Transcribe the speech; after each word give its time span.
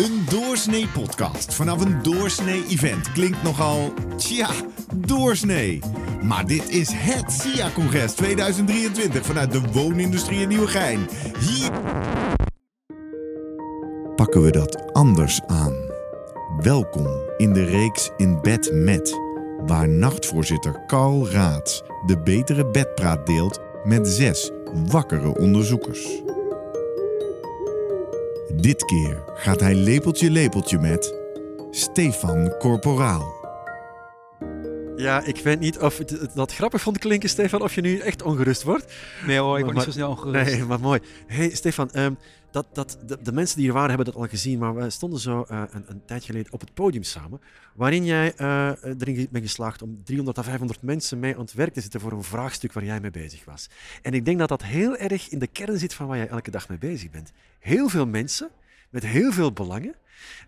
Een 0.00 0.24
doorsnee 0.30 0.88
podcast 0.88 1.54
vanaf 1.54 1.84
een 1.84 2.02
doorsnee 2.02 2.64
event 2.68 3.12
klinkt 3.12 3.42
nogal, 3.42 3.92
tja, 4.16 4.48
doorsnee. 4.94 5.80
Maar 6.22 6.46
dit 6.46 6.68
is 6.68 6.88
het 6.92 7.32
SIA-congres 7.32 8.12
2023 8.12 9.26
vanuit 9.26 9.52
de 9.52 9.60
woonindustrie 9.72 10.40
in 10.40 10.48
Nieuwegein. 10.48 11.08
Hier 11.38 11.70
pakken 14.16 14.42
we 14.42 14.50
dat 14.50 14.92
anders 14.92 15.40
aan. 15.46 15.74
Welkom 16.60 17.08
in 17.36 17.52
de 17.52 17.64
reeks 17.64 18.10
In 18.16 18.40
Bed 18.40 18.70
Met, 18.72 19.20
waar 19.66 19.88
nachtvoorzitter 19.88 20.86
Carl 20.86 21.28
Raads 21.28 21.82
de 22.06 22.22
betere 22.22 22.70
bedpraat 22.70 23.26
deelt 23.26 23.60
met 23.84 24.08
zes 24.08 24.50
wakkere 24.86 25.38
onderzoekers. 25.38 26.22
Dit 28.54 28.84
keer 28.84 29.22
gaat 29.34 29.60
hij 29.60 29.74
lepeltje 29.74 30.30
lepeltje 30.30 30.78
met 30.78 31.14
Stefan 31.70 32.54
Corporaal. 32.58 33.39
Ja, 35.00 35.22
ik 35.22 35.38
weet 35.38 35.60
niet 35.60 35.78
of 35.78 35.98
het, 35.98 36.30
dat 36.34 36.54
grappig 36.54 36.80
vond 36.80 36.98
klinken, 36.98 37.28
Stefan, 37.28 37.62
of 37.62 37.74
je 37.74 37.80
nu 37.80 37.98
echt 37.98 38.22
ongerust 38.22 38.62
wordt. 38.62 38.92
Nee 39.26 39.38
hoor, 39.38 39.58
ik 39.58 39.64
word 39.64 39.76
niet 39.76 39.84
zo 39.84 39.90
snel 39.90 40.10
ongerust. 40.10 40.50
Nee, 40.50 40.64
maar 40.64 40.80
mooi. 40.80 41.00
hey, 41.26 41.50
Stefan, 41.50 41.90
ehm, 41.90 42.14
dat, 42.50 42.66
dat, 42.72 42.98
de, 43.06 43.18
de 43.22 43.32
mensen 43.32 43.56
die 43.56 43.64
hier 43.64 43.74
waren 43.74 43.88
hebben 43.88 44.06
dat 44.06 44.14
al 44.14 44.28
gezien, 44.28 44.58
maar 44.58 44.74
we 44.74 44.90
stonden 44.90 45.20
zo 45.20 45.44
eh, 45.48 45.62
een, 45.70 45.84
een 45.86 46.04
tijd 46.04 46.24
geleden 46.24 46.52
op 46.52 46.60
het 46.60 46.74
podium 46.74 47.02
samen, 47.02 47.40
waarin 47.74 48.04
jij 48.04 48.34
eh, 48.36 48.70
erin 48.82 49.28
bent 49.30 49.44
geslaagd 49.44 49.82
om 49.82 50.00
300 50.04 50.38
à 50.38 50.42
500 50.42 50.82
mensen 50.82 51.18
mee 51.18 51.34
aan 51.34 51.40
het 51.40 51.52
werk 51.52 51.72
te 51.72 51.80
zetten 51.80 52.00
voor 52.00 52.12
een 52.12 52.22
vraagstuk 52.22 52.72
waar 52.72 52.84
jij 52.84 53.00
mee 53.00 53.10
bezig 53.10 53.44
was. 53.44 53.68
En 54.02 54.14
ik 54.14 54.24
denk 54.24 54.38
dat 54.38 54.48
dat 54.48 54.62
heel 54.62 54.96
erg 54.96 55.28
in 55.28 55.38
de 55.38 55.46
kern 55.46 55.78
zit 55.78 55.94
van 55.94 56.06
waar 56.06 56.16
jij 56.16 56.28
elke 56.28 56.50
dag 56.50 56.68
mee 56.68 56.78
bezig 56.78 57.10
bent. 57.10 57.32
Heel 57.58 57.88
veel 57.88 58.06
mensen 58.06 58.48
met 58.90 59.06
heel 59.06 59.32
veel 59.32 59.52
belangen 59.52 59.94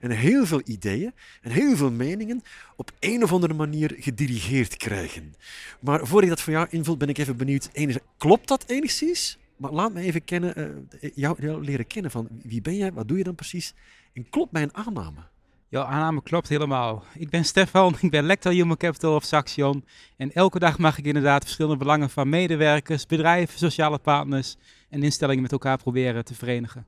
en 0.00 0.10
heel 0.10 0.46
veel 0.46 0.60
ideeën 0.64 1.12
en 1.40 1.50
heel 1.50 1.76
veel 1.76 1.90
meningen 1.90 2.42
op 2.76 2.92
een 3.01 3.23
of 3.23 3.32
andere 3.32 3.54
manier 3.54 3.96
gedirigeerd 3.98 4.76
krijgen. 4.76 5.34
Maar 5.80 6.06
voor 6.06 6.23
ik 6.23 6.29
dat 6.29 6.40
voor 6.40 6.52
jou 6.52 6.66
invul, 6.70 6.96
ben 6.96 7.09
ik 7.09 7.18
even 7.18 7.37
benieuwd. 7.37 7.70
Klopt 8.16 8.48
dat 8.48 8.64
enigszins? 8.66 9.38
Maar 9.56 9.73
laat 9.73 9.92
me 9.92 10.01
even 10.01 10.24
kennen, 10.24 10.54
eh, 11.01 11.10
jou, 11.14 11.37
jou 11.40 11.64
leren 11.64 11.87
kennen 11.87 12.10
van 12.10 12.29
wie 12.42 12.60
ben 12.60 12.76
jij, 12.76 12.92
wat 12.92 13.09
doe 13.09 13.18
je 13.18 13.24
dan 13.24 13.34
precies? 13.34 13.74
En 14.12 14.29
klopt 14.30 14.52
mijn 14.52 14.74
aanname? 14.74 15.20
Jouw 15.68 15.84
aanname 15.84 16.23
klopt 16.23 16.48
helemaal. 16.48 17.04
Ik 17.14 17.30
ben 17.30 17.45
Stefan, 17.45 17.96
ik 18.01 18.10
ben 18.10 18.24
lector 18.24 18.52
Human 18.52 18.76
Capital 18.76 19.14
of 19.14 19.24
Saxion. 19.24 19.84
En 20.16 20.32
elke 20.32 20.59
dag 20.59 20.79
mag 20.79 20.98
ik 20.98 21.04
inderdaad 21.04 21.42
verschillende 21.42 21.79
belangen 21.79 22.10
van 22.10 22.29
medewerkers, 22.29 23.07
bedrijven, 23.07 23.59
sociale 23.59 23.98
partners 23.98 24.57
en 24.88 25.02
instellingen 25.02 25.42
met 25.42 25.52
elkaar 25.52 25.76
proberen 25.79 26.24
te 26.24 26.34
verenigen. 26.34 26.86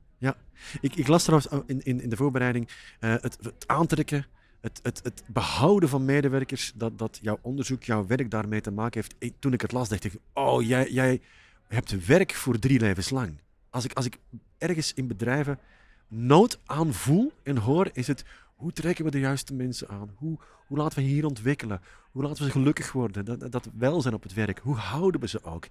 Ik, 0.81 0.95
ik 0.95 1.07
las 1.07 1.23
trouwens 1.23 1.51
eh, 1.51 1.59
in, 1.65 1.81
in, 1.83 2.01
in 2.01 2.09
de 2.09 2.15
voorbereiding 2.15 2.69
eh, 2.99 3.09
het, 3.09 3.37
aantrekken, 3.65 4.25
het, 4.61 4.79
het, 4.83 4.99
het 5.03 5.23
behouden 5.27 5.89
van 5.89 6.05
medewerkers, 6.05 6.71
dat, 6.75 6.97
dat 6.97 7.19
jouw 7.21 7.39
onderzoek, 7.41 7.83
jouw 7.83 8.07
werk 8.07 8.31
daarmee 8.31 8.61
te 8.61 8.71
maken 8.71 9.01
heeft. 9.01 9.39
Toen 9.39 9.53
ik 9.53 9.61
het 9.61 9.71
las, 9.71 9.89
dacht 9.89 10.03
ik, 10.03 10.13
oh, 10.33 10.61
jij, 10.61 10.91
jij 10.91 11.21
hebt 11.67 12.05
werk 12.05 12.33
voor 12.33 12.59
drie 12.59 12.79
levens 12.79 13.09
lang. 13.09 13.39
Als 13.69 13.85
ik, 13.85 13.93
als 13.93 14.05
ik 14.05 14.19
ergens 14.57 14.93
in 14.93 15.07
bedrijven 15.07 15.59
nood 16.07 16.59
aan 16.65 16.93
voel 16.93 17.31
en 17.43 17.57
hoor, 17.57 17.89
is 17.93 18.07
het 18.07 18.25
hoe 18.55 18.71
trekken 18.71 19.05
we 19.05 19.11
de 19.11 19.19
juiste 19.19 19.53
mensen 19.53 19.87
aan? 19.87 20.11
Hoe, 20.15 20.37
hoe 20.67 20.77
laten 20.77 20.97
we 20.97 21.03
hier 21.03 21.25
ontwikkelen? 21.25 21.81
Hoe 22.11 22.23
laten 22.23 22.37
we 22.37 22.43
ze 22.43 22.51
gelukkig 22.51 22.91
worden? 22.91 23.25
Dat, 23.25 23.51
dat 23.51 23.69
welzijn 23.73 24.13
op 24.13 24.23
het 24.23 24.33
werk. 24.33 24.59
Hoe 24.59 24.75
houden 24.75 25.21
we 25.21 25.27
ze 25.27 25.43
ook? 25.43 25.67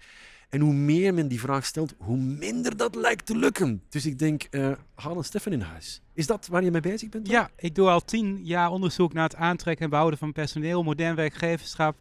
En 0.48 0.60
hoe 0.60 0.72
meer 0.72 1.14
men 1.14 1.28
die 1.28 1.40
vraag 1.40 1.66
stelt, 1.66 1.94
hoe 1.98 2.16
minder 2.16 2.76
dat 2.76 2.94
lijkt 2.94 3.26
te 3.26 3.36
lukken. 3.36 3.82
Dus 3.88 4.06
ik 4.06 4.18
denk, 4.18 4.42
eh 4.42 4.72
haal 4.94 5.16
een 5.16 5.24
Stefan 5.24 5.52
in 5.52 5.60
huis. 5.60 6.02
Is 6.12 6.26
dat 6.26 6.46
waar 6.46 6.64
je 6.64 6.70
mee 6.70 6.80
bezig 6.80 7.08
bent? 7.08 7.28
Ja, 7.28 7.50
ik 7.56 7.74
doe 7.74 7.88
al 7.88 8.04
tien 8.04 8.44
jaar 8.44 8.70
onderzoek 8.70 9.12
naar 9.12 9.24
het 9.24 9.36
aantrekken 9.36 9.84
en 9.84 9.90
behouden 9.90 10.18
van 10.18 10.32
personeel, 10.32 10.82
modern 10.82 11.14
werkgeverschap, 11.14 11.96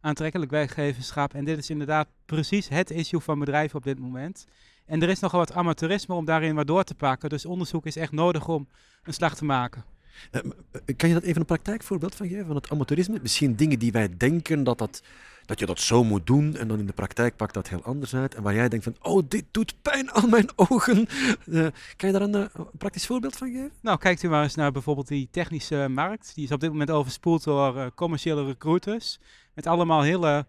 aantrekkelijk 0.00 0.50
werkgeverschap. 0.50 1.34
En 1.34 1.44
dit 1.44 1.58
is 1.58 1.70
inderdaad 1.70 2.08
precies 2.24 2.68
het 2.68 2.90
issue 2.90 3.20
van 3.20 3.38
bedrijven 3.38 3.76
op 3.76 3.84
dit 3.84 3.98
moment. 3.98 4.46
En 4.86 5.02
er 5.02 5.08
is 5.08 5.20
nogal 5.20 5.38
wat 5.38 5.52
amateurisme 5.52 6.14
om 6.14 6.24
daarin 6.24 6.54
wat 6.54 6.66
door 6.66 6.84
te 6.84 6.94
pakken. 6.94 7.28
Dus 7.28 7.46
onderzoek 7.46 7.86
is 7.86 7.96
echt 7.96 8.12
nodig 8.12 8.48
om 8.48 8.68
een 9.02 9.14
slag 9.14 9.34
te 9.34 9.44
maken. 9.44 9.84
Eh, 10.30 10.40
eh, 10.72 10.96
kan 10.96 11.08
je 11.08 11.14
dat 11.14 11.24
even 11.24 11.40
een 11.40 11.46
praktijkvoorbeeld 11.46 12.14
van 12.14 12.28
geven, 12.28 12.46
van 12.46 12.56
het 12.56 12.70
amateurisme? 12.70 13.18
Misschien 13.22 13.56
dingen 13.56 13.78
die 13.78 13.92
wij 13.92 14.16
denken 14.16 14.64
dat, 14.64 14.78
dat, 14.78 15.02
dat 15.46 15.58
je 15.58 15.66
dat 15.66 15.80
zo 15.80 16.04
moet 16.04 16.26
doen 16.26 16.56
en 16.56 16.68
dan 16.68 16.78
in 16.78 16.86
de 16.86 16.92
praktijk 16.92 17.36
pakt 17.36 17.54
dat 17.54 17.68
heel 17.68 17.82
anders 17.82 18.14
uit. 18.14 18.34
En 18.34 18.42
waar 18.42 18.54
jij 18.54 18.68
denkt 18.68 18.84
van, 18.84 18.96
oh, 19.02 19.22
dit 19.28 19.44
doet 19.50 19.74
pijn 19.82 20.10
aan 20.12 20.30
mijn 20.30 20.48
ogen. 20.56 21.06
Eh, 21.52 21.66
kan 21.96 22.12
je 22.12 22.18
daar 22.18 22.22
een, 22.22 22.50
praktisch 22.78 23.06
voorbeeld 23.06 23.36
van 23.36 23.48
geven? 23.48 23.72
Nou, 23.80 23.98
kijkt 23.98 24.22
u 24.22 24.28
maar 24.28 24.42
eens 24.42 24.54
naar 24.54 24.72
bijvoorbeeld 24.72 25.08
die 25.08 25.28
technische 25.30 25.88
markt. 25.88 26.34
Die 26.34 26.44
is 26.44 26.52
op 26.52 26.60
dit 26.60 26.70
moment 26.70 26.90
overspoeld 26.90 27.44
door 27.44 27.94
commerciële 27.94 28.44
recruiters. 28.44 29.18
Met 29.54 29.66
allemaal 29.66 30.02
hele, 30.02 30.46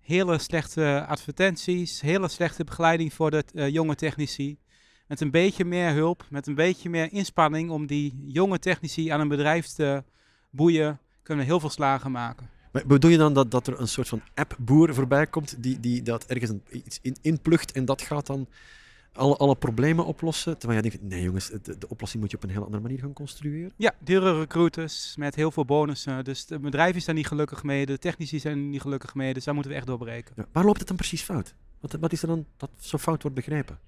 hele 0.00 0.38
slechte 0.38 1.04
advertenties, 1.08 2.00
hele 2.00 2.28
slechte 2.28 2.64
begeleiding 2.64 3.12
voor 3.12 3.30
de 3.30 3.72
jonge 3.72 3.94
technici. 3.94 4.58
Met 5.06 5.20
een 5.20 5.30
beetje 5.30 5.64
meer 5.64 5.92
hulp, 5.92 6.24
met 6.30 6.46
een 6.46 6.54
beetje 6.54 6.90
meer 6.90 7.12
inspanning 7.12 7.70
om 7.70 7.86
die 7.86 8.22
jonge 8.26 8.58
technici 8.58 9.08
aan 9.08 9.20
een 9.20 9.28
bedrijf 9.28 9.66
te 9.66 10.02
boeien, 10.50 10.98
kunnen 11.22 11.44
we 11.44 11.50
heel 11.50 11.60
veel 11.60 11.70
slagen 11.70 12.10
maken. 12.10 12.48
Maar 12.72 12.86
bedoel 12.86 13.10
je 13.10 13.16
dan 13.16 13.34
dat, 13.34 13.50
dat 13.50 13.66
er 13.66 13.80
een 13.80 13.88
soort 13.88 14.08
van 14.08 14.22
appboer 14.34 14.94
voorbij 14.94 15.26
komt 15.26 15.62
die, 15.62 15.80
die 15.80 16.02
dat 16.02 16.26
ergens 16.26 16.50
een, 16.50 16.62
iets 16.70 16.98
in, 17.02 17.16
inplucht 17.20 17.72
en 17.72 17.84
dat 17.84 18.02
gaat 18.02 18.26
dan 18.26 18.46
alle, 19.12 19.36
alle 19.36 19.56
problemen 19.56 20.04
oplossen? 20.04 20.58
Terwijl 20.58 20.80
jij 20.80 20.90
denkt, 20.90 21.06
nee 21.08 21.22
jongens, 21.22 21.48
de, 21.48 21.78
de 21.78 21.88
oplossing 21.88 22.22
moet 22.22 22.30
je 22.30 22.36
op 22.36 22.42
een 22.42 22.50
heel 22.50 22.64
andere 22.64 22.82
manier 22.82 22.98
gaan 22.98 23.12
construeren. 23.12 23.72
Ja, 23.76 23.94
dure 23.98 24.38
recruiters 24.38 25.16
met 25.16 25.34
heel 25.34 25.50
veel 25.50 25.64
bonussen. 25.64 26.24
Dus 26.24 26.44
het 26.48 26.60
bedrijf 26.60 26.96
is 26.96 27.04
daar 27.04 27.14
niet 27.14 27.26
gelukkig 27.26 27.62
mee, 27.62 27.86
de 27.86 27.98
technici 27.98 28.38
zijn 28.38 28.58
er 28.58 28.64
niet 28.64 28.80
gelukkig 28.80 29.14
mee. 29.14 29.34
Dus 29.34 29.44
daar 29.44 29.54
moeten 29.54 29.72
we 29.72 29.78
echt 29.78 29.86
doorbreken. 29.86 30.32
Ja, 30.36 30.46
waar 30.52 30.64
loopt 30.64 30.78
het 30.78 30.88
dan 30.88 30.96
precies 30.96 31.22
fout? 31.22 31.54
Wat, 31.80 31.96
wat 32.00 32.12
is 32.12 32.22
er 32.22 32.28
dan 32.28 32.46
dat 32.56 32.70
zo 32.78 32.98
fout 32.98 33.22
wordt 33.22 33.36
begrepen? 33.36 33.78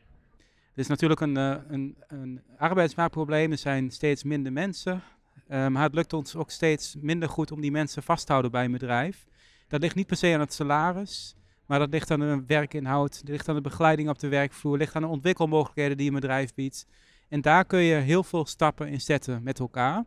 Is 0.79 0.87
natuurlijk 0.87 1.21
een, 1.21 1.37
eh, 1.37 1.55
een, 1.69 1.97
een 2.09 2.41
arbeidsmarktprobleem. 2.59 3.51
Er 3.51 3.59
zijn 3.59 3.91
steeds 3.91 4.23
minder 4.23 4.53
mensen. 4.53 5.03
Eh, 5.47 5.67
maar 5.67 5.83
het 5.83 5.95
lukt 5.95 6.13
ons 6.13 6.37
ook 6.37 6.51
steeds 6.51 6.97
minder 7.01 7.29
goed 7.29 7.53
om 7.53 7.61
die 7.61 7.71
mensen 7.71 8.03
vast 8.03 8.27
te 8.27 8.33
houden 8.33 8.51
bij 8.51 8.65
een 8.65 8.73
bedrijf. 8.73 9.27
Dat 9.69 9.81
ligt 9.81 9.95
niet 9.95 10.07
per 10.07 10.17
se 10.17 10.35
aan 10.35 10.41
het 10.41 10.53
salaris. 10.53 11.35
Maar 11.67 11.79
dat 11.79 11.91
ligt 11.91 12.11
aan 12.11 12.21
de 12.21 12.43
werkinhoud. 12.47 13.21
Dat 13.21 13.29
ligt 13.29 13.49
aan 13.49 13.55
de 13.55 13.61
begeleiding 13.61 14.09
op 14.09 14.19
de 14.19 14.29
werkvloer. 14.29 14.77
ligt 14.77 14.95
aan 14.95 15.03
de 15.03 15.09
ontwikkelmogelijkheden 15.09 15.97
die 15.97 16.09
een 16.09 16.15
bedrijf 16.15 16.55
biedt. 16.55 16.87
En 17.29 17.41
daar 17.41 17.65
kun 17.65 17.81
je 17.81 17.95
heel 17.95 18.25
veel 18.25 18.47
stappen 18.47 18.89
in 18.89 19.01
zetten 19.01 19.43
met 19.43 19.59
elkaar. 19.59 20.05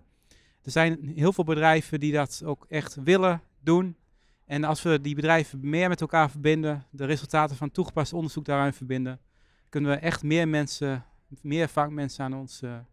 Er 0.64 0.72
zijn 0.72 1.12
heel 1.16 1.34
veel 1.34 1.44
bedrijven 1.44 2.00
die 2.00 2.14
dat 2.14 2.42
ook 2.46 2.66
echt 2.70 2.96
willen 3.03 3.42
doen. 3.59 3.96
En 4.46 4.64
als 4.64 4.82
we 4.82 5.02
die 5.02 5.16
bedrijven 5.16 5.59
meer 5.70 5.90
met 5.90 6.02
elkaar 6.02 6.30
verbinden, 6.30 6.86
de 6.90 7.06
resultaten 7.06 7.56
van 7.56 7.72
toegepast 7.72 8.14
onderzoek 8.14 8.46
daaraan 8.46 8.74
verbinden, 8.74 9.20
kunnen 9.72 9.92
we 9.92 9.98
echt 9.98 10.24
meer 10.24 10.48
mensen, 10.48 11.06
meer 11.42 11.68
vakmensen 11.68 12.24
aan 12.24 12.34
onze 12.34 12.84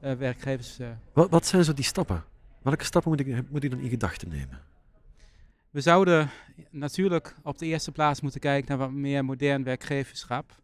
eh, 0.00 0.12
werkgevers. 0.12 0.78
eh. 0.78 0.88
Wat, 1.12 1.30
wat 1.30 1.46
zijn 1.46 1.64
zo 1.64 1.74
die 1.74 1.84
stappen? 1.84 2.24
Welke 2.62 2.84
stappen 2.84 3.10
moet 3.10 3.20
ik, 3.20 3.50
moet 3.50 3.64
ik 3.64 3.70
dan 3.70 3.80
in 3.80 3.88
gedachten 3.88 4.28
nemen? 4.28 4.60
We 5.70 5.80
zouden 5.80 6.30
natuurlijk 6.70 7.34
op 7.42 7.58
de 7.58 7.66
eerste 7.66 7.92
plaats 7.92 8.20
moeten 8.20 8.40
kijken 8.40 8.68
naar 8.68 8.78
wat 8.78 8.96
meer 8.96 9.24
modern 9.24 9.64
werkgeverschap. 9.64 10.62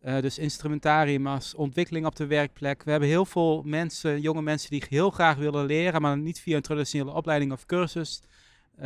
Eh, 0.00 0.20
dus 0.20 0.38
instrumentarium 0.38 1.26
als 1.26 1.54
ontwikkeling 1.54 2.06
op 2.06 2.16
de 2.16 2.26
werkplek. 2.26 2.82
We 2.82 2.90
hebben 2.90 3.08
heel 3.08 3.24
veel 3.24 3.62
mensen, 3.62 4.20
jonge 4.20 4.42
mensen 4.42 4.70
die 4.70 4.84
heel 4.88 5.10
graag 5.10 5.36
willen 5.36 5.66
leren, 5.66 6.02
maar 6.02 6.18
niet 6.18 6.40
via 6.40 6.56
een 6.56 6.62
traditionele 6.62 7.10
opleiding 7.10 7.52
of 7.52 7.66
cursus 7.66 8.22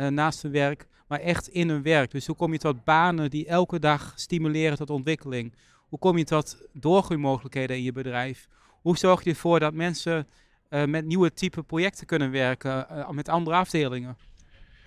naast 0.09 0.41
hun 0.41 0.51
werk, 0.51 0.87
maar 1.07 1.19
echt 1.19 1.47
in 1.47 1.69
hun 1.69 1.81
werk. 1.81 2.11
Dus 2.11 2.27
hoe 2.27 2.35
kom 2.35 2.51
je 2.51 2.57
tot 2.57 2.83
banen 2.83 3.29
die 3.29 3.47
elke 3.47 3.79
dag 3.79 4.13
stimuleren 4.15 4.77
tot 4.77 4.89
ontwikkeling? 4.89 5.53
Hoe 5.95 6.03
kom 6.03 6.17
je 6.17 6.23
tot 6.23 6.57
doorgroeimogelijkheden 6.73 7.77
in 7.77 7.83
je 7.83 7.91
bedrijf? 7.91 8.47
Hoe 8.81 8.97
zorg 8.97 9.23
je 9.23 9.29
ervoor 9.29 9.59
dat 9.59 9.73
mensen 9.73 10.27
eh, 10.69 10.85
met 10.85 11.05
nieuwe 11.05 11.33
type 11.33 11.63
projecten 11.63 12.05
kunnen 12.05 12.31
werken, 12.31 12.89
eh, 12.89 13.09
met 13.09 13.29
andere 13.29 13.55
afdelingen? 13.55 14.17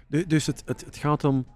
Du- 0.06 0.26
Dus 0.26 0.46
het, 0.46 0.62
het, 0.66 0.96
gaat 0.96 1.24
om. 1.24 1.46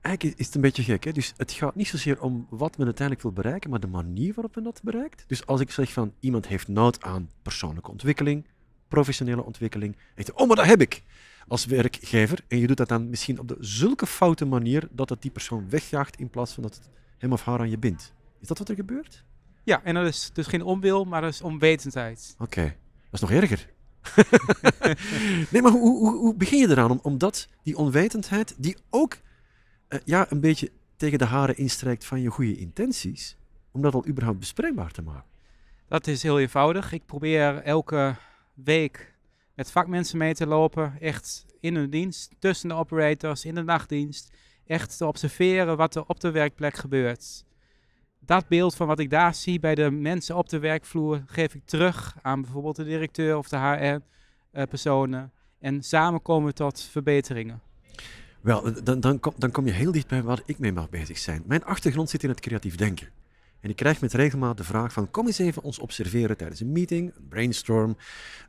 Eigenlijk 0.00 0.38
is 0.38 0.46
het 0.46 0.54
een 0.54 0.60
beetje 0.60 0.82
gek. 0.82 1.04
Hè? 1.04 1.12
Dus 1.12 1.32
het 1.36 1.52
gaat 1.52 1.74
niet 1.74 1.88
zozeer 1.88 2.22
om 2.22 2.46
wat 2.48 2.76
men 2.76 2.86
uiteindelijk 2.86 3.26
wil 3.26 3.32
bereiken, 3.42 3.70
maar 3.70 3.80
de 3.80 3.86
manier 3.86 4.34
waarop 4.34 4.54
men 4.54 4.64
dat 4.64 4.80
bereikt. 4.82 5.24
Dus 5.26 5.46
als 5.46 5.60
ik 5.60 5.70
zeg 5.70 5.92
van 5.92 6.12
iemand 6.20 6.46
heeft 6.46 6.68
nood 6.68 7.02
aan 7.02 7.30
persoonlijke 7.42 7.90
ontwikkeling, 7.90 8.46
professionele 8.88 9.44
ontwikkeling. 9.44 9.96
Denkt, 10.14 10.32
oh, 10.32 10.46
maar 10.46 10.56
dat 10.56 10.66
heb 10.66 10.80
ik 10.80 11.02
als 11.48 11.64
werkgever. 11.66 12.44
En 12.48 12.58
je 12.58 12.66
doet 12.66 12.76
dat 12.76 12.88
dan 12.88 13.10
misschien 13.10 13.38
op 13.38 13.48
de 13.48 13.56
zulke 13.60 14.06
foute 14.06 14.44
manier 14.44 14.88
dat 14.90 15.08
het 15.08 15.22
die 15.22 15.30
persoon 15.30 15.68
wegjaagt 15.70 16.16
in 16.16 16.30
plaats 16.30 16.52
van 16.52 16.62
dat 16.62 16.74
het 16.74 16.90
hem 17.18 17.32
of 17.32 17.44
haar 17.44 17.58
aan 17.58 17.70
je 17.70 17.78
bindt. 17.78 18.12
Is 18.40 18.48
dat 18.48 18.58
wat 18.58 18.68
er 18.68 18.74
gebeurt? 18.74 19.24
Ja, 19.64 19.82
en 19.84 19.94
dat 19.94 20.06
is 20.06 20.30
dus 20.32 20.46
geen 20.46 20.62
onwil, 20.62 21.04
maar 21.04 21.20
dat 21.20 21.32
is 21.32 21.42
onwetendheid. 21.42 22.34
Oké, 22.38 22.62
dat 23.10 23.12
is 23.12 23.20
nog 23.20 23.30
erger. 23.30 23.68
nee, 25.52 25.62
maar 25.62 25.72
hoe, 25.72 25.98
hoe, 25.98 26.16
hoe 26.16 26.34
begin 26.34 26.58
je 26.58 26.68
eraan 26.68 26.90
om, 26.90 26.98
om 27.02 27.18
dat, 27.18 27.48
die 27.62 27.76
onwetendheid, 27.76 28.54
die 28.58 28.76
ook 28.90 29.18
eh, 29.88 29.98
ja, 30.04 30.26
een 30.30 30.40
beetje 30.40 30.70
tegen 30.96 31.18
de 31.18 31.24
haren 31.24 31.56
instrijkt 31.56 32.04
van 32.04 32.20
je 32.20 32.30
goede 32.30 32.56
intenties, 32.56 33.36
om 33.70 33.82
dat 33.82 33.94
al 33.94 34.06
überhaupt 34.06 34.38
bespreekbaar 34.38 34.90
te 34.90 35.02
maken? 35.02 35.28
Dat 35.88 36.06
is 36.06 36.22
heel 36.22 36.40
eenvoudig. 36.40 36.92
Ik 36.92 37.06
probeer 37.06 37.62
elke 37.62 38.16
week 38.54 39.14
met 39.54 39.70
vakmensen 39.70 40.18
mee 40.18 40.34
te 40.34 40.46
lopen. 40.46 41.00
Echt 41.00 41.46
in 41.60 41.74
hun 41.74 41.90
dienst, 41.90 42.34
tussen 42.38 42.68
de 42.68 42.74
operators, 42.74 43.44
in 43.44 43.54
de 43.54 43.62
nachtdienst. 43.62 44.36
Echt 44.66 44.96
te 44.96 45.06
observeren 45.06 45.76
wat 45.76 45.94
er 45.94 46.04
op 46.06 46.20
de 46.20 46.30
werkplek 46.30 46.74
gebeurt. 46.74 47.44
Dat 48.20 48.48
beeld 48.48 48.74
van 48.74 48.86
wat 48.86 48.98
ik 48.98 49.10
daar 49.10 49.34
zie 49.34 49.60
bij 49.60 49.74
de 49.74 49.90
mensen 49.90 50.36
op 50.36 50.48
de 50.48 50.58
werkvloer 50.58 51.22
geef 51.26 51.54
ik 51.54 51.64
terug 51.64 52.16
aan 52.22 52.42
bijvoorbeeld 52.42 52.76
de 52.76 52.84
directeur 52.84 53.36
of 53.36 53.48
de 53.48 54.00
HR-personen. 54.52 55.32
en 55.58 55.82
samen 55.82 56.22
komen 56.22 56.48
we 56.48 56.54
tot 56.54 56.82
verbeteringen. 56.82 57.60
Wel, 58.40 58.82
dan, 58.84 59.00
dan, 59.00 59.20
dan 59.36 59.50
kom 59.50 59.66
je 59.66 59.72
heel 59.72 59.92
dicht 59.92 60.08
bij 60.08 60.22
waar 60.22 60.42
ik 60.44 60.58
mee 60.58 60.72
mag 60.72 60.88
bezig 60.88 61.18
zijn. 61.18 61.42
Mijn 61.46 61.64
achtergrond 61.64 62.10
zit 62.10 62.22
in 62.22 62.28
het 62.28 62.40
creatief 62.40 62.76
denken. 62.76 63.08
En 63.60 63.70
ik 63.70 63.76
krijg 63.76 64.00
met 64.00 64.12
regelmaat 64.12 64.56
de 64.56 64.64
vraag 64.64 64.92
van 64.92 65.10
kom 65.10 65.26
eens 65.26 65.38
even 65.38 65.62
ons 65.62 65.78
observeren 65.78 66.36
tijdens 66.36 66.60
een 66.60 66.72
meeting, 66.72 67.12
een 67.16 67.28
brainstorm, 67.28 67.96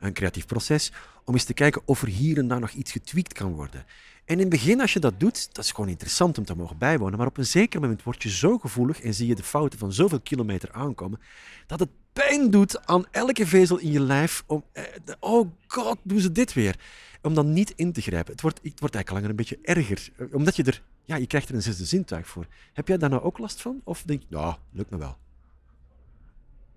een 0.00 0.12
creatief 0.12 0.46
proces, 0.46 0.92
om 1.24 1.34
eens 1.34 1.44
te 1.44 1.54
kijken 1.54 1.82
of 1.84 2.02
er 2.02 2.08
hier 2.08 2.38
en 2.38 2.48
daar 2.48 2.60
nog 2.60 2.70
iets 2.70 2.92
getweakt 2.92 3.32
kan 3.32 3.52
worden. 3.52 3.84
En 4.24 4.34
in 4.34 4.38
het 4.38 4.48
begin, 4.48 4.80
als 4.80 4.92
je 4.92 5.00
dat 5.00 5.20
doet, 5.20 5.54
dat 5.54 5.64
is 5.64 5.72
gewoon 5.72 5.90
interessant 5.90 6.38
om 6.38 6.44
te 6.44 6.56
mogen 6.56 6.78
bijwonen, 6.78 7.18
maar 7.18 7.26
op 7.26 7.38
een 7.38 7.46
zeker 7.46 7.80
moment 7.80 8.02
word 8.02 8.22
je 8.22 8.30
zo 8.30 8.58
gevoelig 8.58 9.00
en 9.00 9.14
zie 9.14 9.26
je 9.26 9.34
de 9.34 9.42
fouten 9.42 9.78
van 9.78 9.92
zoveel 9.92 10.20
kilometer 10.20 10.72
aankomen, 10.72 11.20
dat 11.66 11.80
het 11.80 11.88
pijn 12.12 12.50
doet 12.50 12.86
aan 12.86 13.04
elke 13.10 13.46
vezel 13.46 13.78
in 13.78 13.92
je 13.92 14.00
lijf 14.00 14.44
om, 14.46 14.64
eh, 14.72 14.84
oh 15.20 15.50
god, 15.66 15.98
doen 16.02 16.20
ze 16.20 16.32
dit 16.32 16.52
weer 16.52 16.76
om 17.22 17.34
dan 17.34 17.52
niet 17.52 17.72
in 17.76 17.92
te 17.92 18.00
grijpen. 18.00 18.32
Het 18.32 18.40
wordt, 18.40 18.60
het 18.62 18.80
wordt 18.80 18.94
eigenlijk 18.94 19.10
langer 19.10 19.30
een 19.30 19.36
beetje 19.36 19.58
erger. 19.62 20.10
Eh, 20.16 20.34
omdat 20.34 20.56
je 20.56 20.62
er, 20.62 20.82
ja, 21.04 21.16
je 21.16 21.26
krijgt 21.26 21.48
er 21.48 21.54
een 21.54 21.62
zesde 21.62 21.84
zintuig 21.84 22.26
voor. 22.28 22.46
Heb 22.72 22.88
jij 22.88 22.98
daar 22.98 23.10
nou 23.10 23.22
ook 23.22 23.38
last 23.38 23.60
van? 23.60 23.80
Of 23.84 24.02
denk 24.02 24.20
je, 24.20 24.26
ja, 24.28 24.58
lukt 24.72 24.90
me 24.90 24.98
wel? 24.98 25.16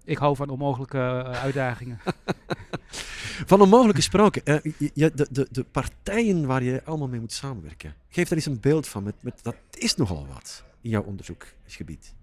Ik 0.04 0.18
hou 0.18 0.36
van 0.36 0.50
onmogelijke 0.50 0.98
eh, 0.98 1.32
uitdagingen. 1.32 2.00
van 3.52 3.62
onmogelijke 3.62 4.02
gesproken, 4.02 4.62
je, 4.94 5.12
de, 5.16 5.28
de, 5.32 5.48
de 5.52 5.64
partijen 5.64 6.46
waar 6.46 6.64
je 6.64 6.84
allemaal 6.84 7.08
mee 7.08 7.20
moet 7.20 7.34
samenwerken. 7.34 7.94
Geef 8.10 8.28
daar 8.28 8.38
eens 8.38 8.48
een 8.48 8.60
beeld 8.60 8.88
van. 8.88 9.04
Met, 9.04 9.16
met, 9.20 9.40
dat 9.44 9.56
is 9.72 9.96
nogal 9.96 10.28
wat 10.28 10.64
in 10.82 10.90
jouw 10.90 11.04
onderzoeksgebied. 11.04 12.14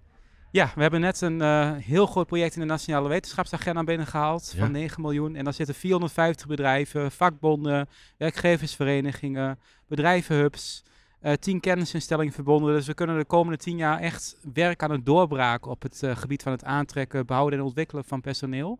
Ja, 0.53 0.71
we 0.75 0.81
hebben 0.81 1.01
net 1.01 1.21
een 1.21 1.41
uh, 1.41 1.71
heel 1.75 2.05
groot 2.05 2.27
project 2.27 2.53
in 2.53 2.59
de 2.59 2.67
Nationale 2.67 3.09
Wetenschapsagenda 3.09 3.83
binnengehaald 3.83 4.53
van 4.57 4.71
9 4.71 5.01
miljoen. 5.01 5.35
En 5.35 5.43
daar 5.43 5.53
zitten 5.53 5.75
450 5.75 6.47
bedrijven, 6.47 7.11
vakbonden, 7.11 7.89
werkgeversverenigingen, 8.17 9.59
bedrijvenhubs, 9.87 10.83
uh, 11.21 11.33
10 11.33 11.59
kennisinstellingen 11.59 12.33
verbonden. 12.33 12.73
Dus 12.73 12.87
we 12.87 12.93
kunnen 12.93 13.17
de 13.17 13.25
komende 13.25 13.57
10 13.57 13.77
jaar 13.77 13.99
echt 13.99 14.37
werk 14.53 14.83
aan 14.83 14.91
het 14.91 15.05
doorbraken 15.05 15.71
op 15.71 15.81
het 15.81 16.01
uh, 16.03 16.15
gebied 16.15 16.43
van 16.43 16.51
het 16.51 16.63
aantrekken, 16.63 17.25
behouden 17.25 17.59
en 17.59 17.65
ontwikkelen 17.65 18.03
van 18.03 18.21
personeel. 18.21 18.79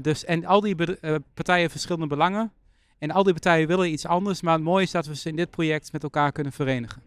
Dus, 0.00 0.24
en 0.24 0.44
al 0.44 0.60
die 0.60 0.74
partijen 0.74 1.20
hebben 1.44 1.70
verschillende 1.70 2.06
belangen. 2.06 2.52
En 2.98 3.10
al 3.10 3.22
die 3.22 3.32
partijen 3.32 3.68
willen 3.68 3.92
iets 3.92 4.06
anders. 4.06 4.42
Maar 4.42 4.54
het 4.54 4.62
mooie 4.62 4.84
is 4.84 4.90
dat 4.90 5.06
we 5.06 5.16
ze 5.16 5.28
in 5.28 5.36
dit 5.36 5.50
project 5.50 5.92
met 5.92 6.02
elkaar 6.02 6.32
kunnen 6.32 6.52
verenigen. 6.52 7.02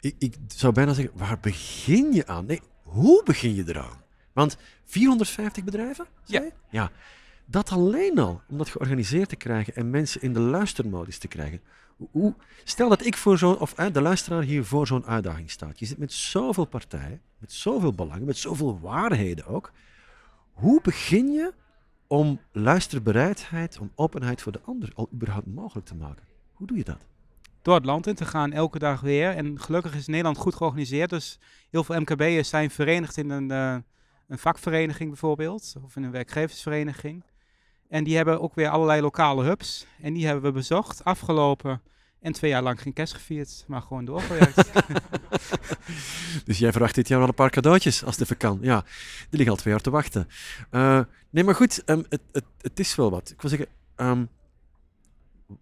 Ik, 0.00 0.14
ik 0.18 0.36
zou 0.46 0.72
bijna 0.72 0.92
zeggen, 0.92 1.18
waar 1.18 1.38
begin 1.40 2.12
je 2.12 2.26
aan? 2.26 2.46
Nee, 2.46 2.60
hoe 2.88 3.22
begin 3.24 3.54
je 3.54 3.64
eraan? 3.66 4.02
Want 4.32 4.56
450 4.84 5.64
bedrijven? 5.64 6.06
Ja. 6.24 6.44
ja. 6.70 6.90
Dat 7.46 7.70
alleen 7.70 8.18
al, 8.18 8.40
om 8.48 8.58
dat 8.58 8.68
georganiseerd 8.68 9.28
te 9.28 9.36
krijgen 9.36 9.74
en 9.74 9.90
mensen 9.90 10.22
in 10.22 10.32
de 10.32 10.40
luistermodus 10.40 11.18
te 11.18 11.28
krijgen. 11.28 11.60
Hoe, 12.10 12.34
stel 12.64 12.88
dat 12.88 13.04
ik 13.04 13.16
voor 13.16 13.38
zo'n, 13.38 13.58
of 13.58 13.74
de 13.74 14.00
luisteraar 14.00 14.42
hier 14.42 14.64
voor 14.64 14.86
zo'n 14.86 15.06
uitdaging 15.06 15.50
staat. 15.50 15.78
Je 15.78 15.86
zit 15.86 15.98
met 15.98 16.12
zoveel 16.12 16.64
partijen, 16.64 17.20
met 17.38 17.52
zoveel 17.52 17.92
belangen, 17.92 18.24
met 18.24 18.36
zoveel 18.36 18.80
waarheden 18.80 19.46
ook. 19.46 19.72
Hoe 20.52 20.80
begin 20.82 21.32
je 21.32 21.52
om 22.06 22.40
luisterbereidheid, 22.52 23.78
om 23.78 23.92
openheid 23.94 24.42
voor 24.42 24.52
de 24.52 24.60
ander 24.64 24.92
al 24.94 25.08
überhaupt 25.12 25.46
mogelijk 25.46 25.86
te 25.86 25.94
maken? 25.94 26.24
Hoe 26.52 26.66
doe 26.66 26.76
je 26.76 26.84
dat? 26.84 27.00
Door 27.68 27.76
het 27.76 27.86
land 27.86 28.06
in 28.06 28.14
te 28.14 28.24
gaan, 28.24 28.52
elke 28.52 28.78
dag 28.78 29.00
weer. 29.00 29.30
En 29.30 29.60
gelukkig 29.60 29.94
is 29.94 30.06
Nederland 30.06 30.36
goed 30.36 30.54
georganiseerd. 30.54 31.10
Dus 31.10 31.38
heel 31.70 31.84
veel 31.84 32.00
MKB'ers 32.00 32.48
zijn 32.48 32.70
verenigd 32.70 33.16
in 33.16 33.30
een, 33.30 33.50
uh, 33.50 33.76
een 34.28 34.38
vakvereniging 34.38 35.08
bijvoorbeeld, 35.08 35.74
of 35.84 35.96
in 35.96 36.02
een 36.02 36.10
werkgeversvereniging. 36.10 37.24
En 37.88 38.04
die 38.04 38.16
hebben 38.16 38.40
ook 38.40 38.54
weer 38.54 38.68
allerlei 38.68 39.00
lokale 39.00 39.44
hubs. 39.44 39.86
En 40.00 40.12
die 40.12 40.26
hebben 40.26 40.44
we 40.44 40.52
bezocht 40.52 41.04
afgelopen. 41.04 41.82
En 42.20 42.32
twee 42.32 42.50
jaar 42.50 42.62
lang 42.62 42.82
geen 42.82 42.92
kerst 42.92 43.14
gevierd, 43.14 43.64
maar 43.66 43.82
gewoon 43.82 44.04
doorgewerkt. 44.04 44.70
dus 46.44 46.58
jij 46.58 46.72
verwacht 46.72 46.94
dit 46.94 47.08
jaar 47.08 47.18
wel 47.18 47.28
een 47.28 47.34
paar 47.34 47.50
cadeautjes 47.50 48.04
als 48.04 48.14
het 48.14 48.24
even 48.24 48.36
kan. 48.36 48.58
Ja, 48.60 48.80
die 49.18 49.26
liggen 49.30 49.50
al 49.50 49.56
twee 49.56 49.72
jaar 49.72 49.82
te 49.82 49.90
wachten. 49.90 50.28
Uh, 50.70 51.00
nee, 51.30 51.44
maar 51.44 51.54
goed, 51.54 51.82
um, 51.86 52.04
het, 52.08 52.20
het, 52.32 52.44
het, 52.60 52.78
is 52.78 52.94
wel 52.94 53.10
wat. 53.10 53.30
Ik 53.30 53.40
wil 53.40 53.50
zeggen, 53.50 53.68
um, 53.96 54.28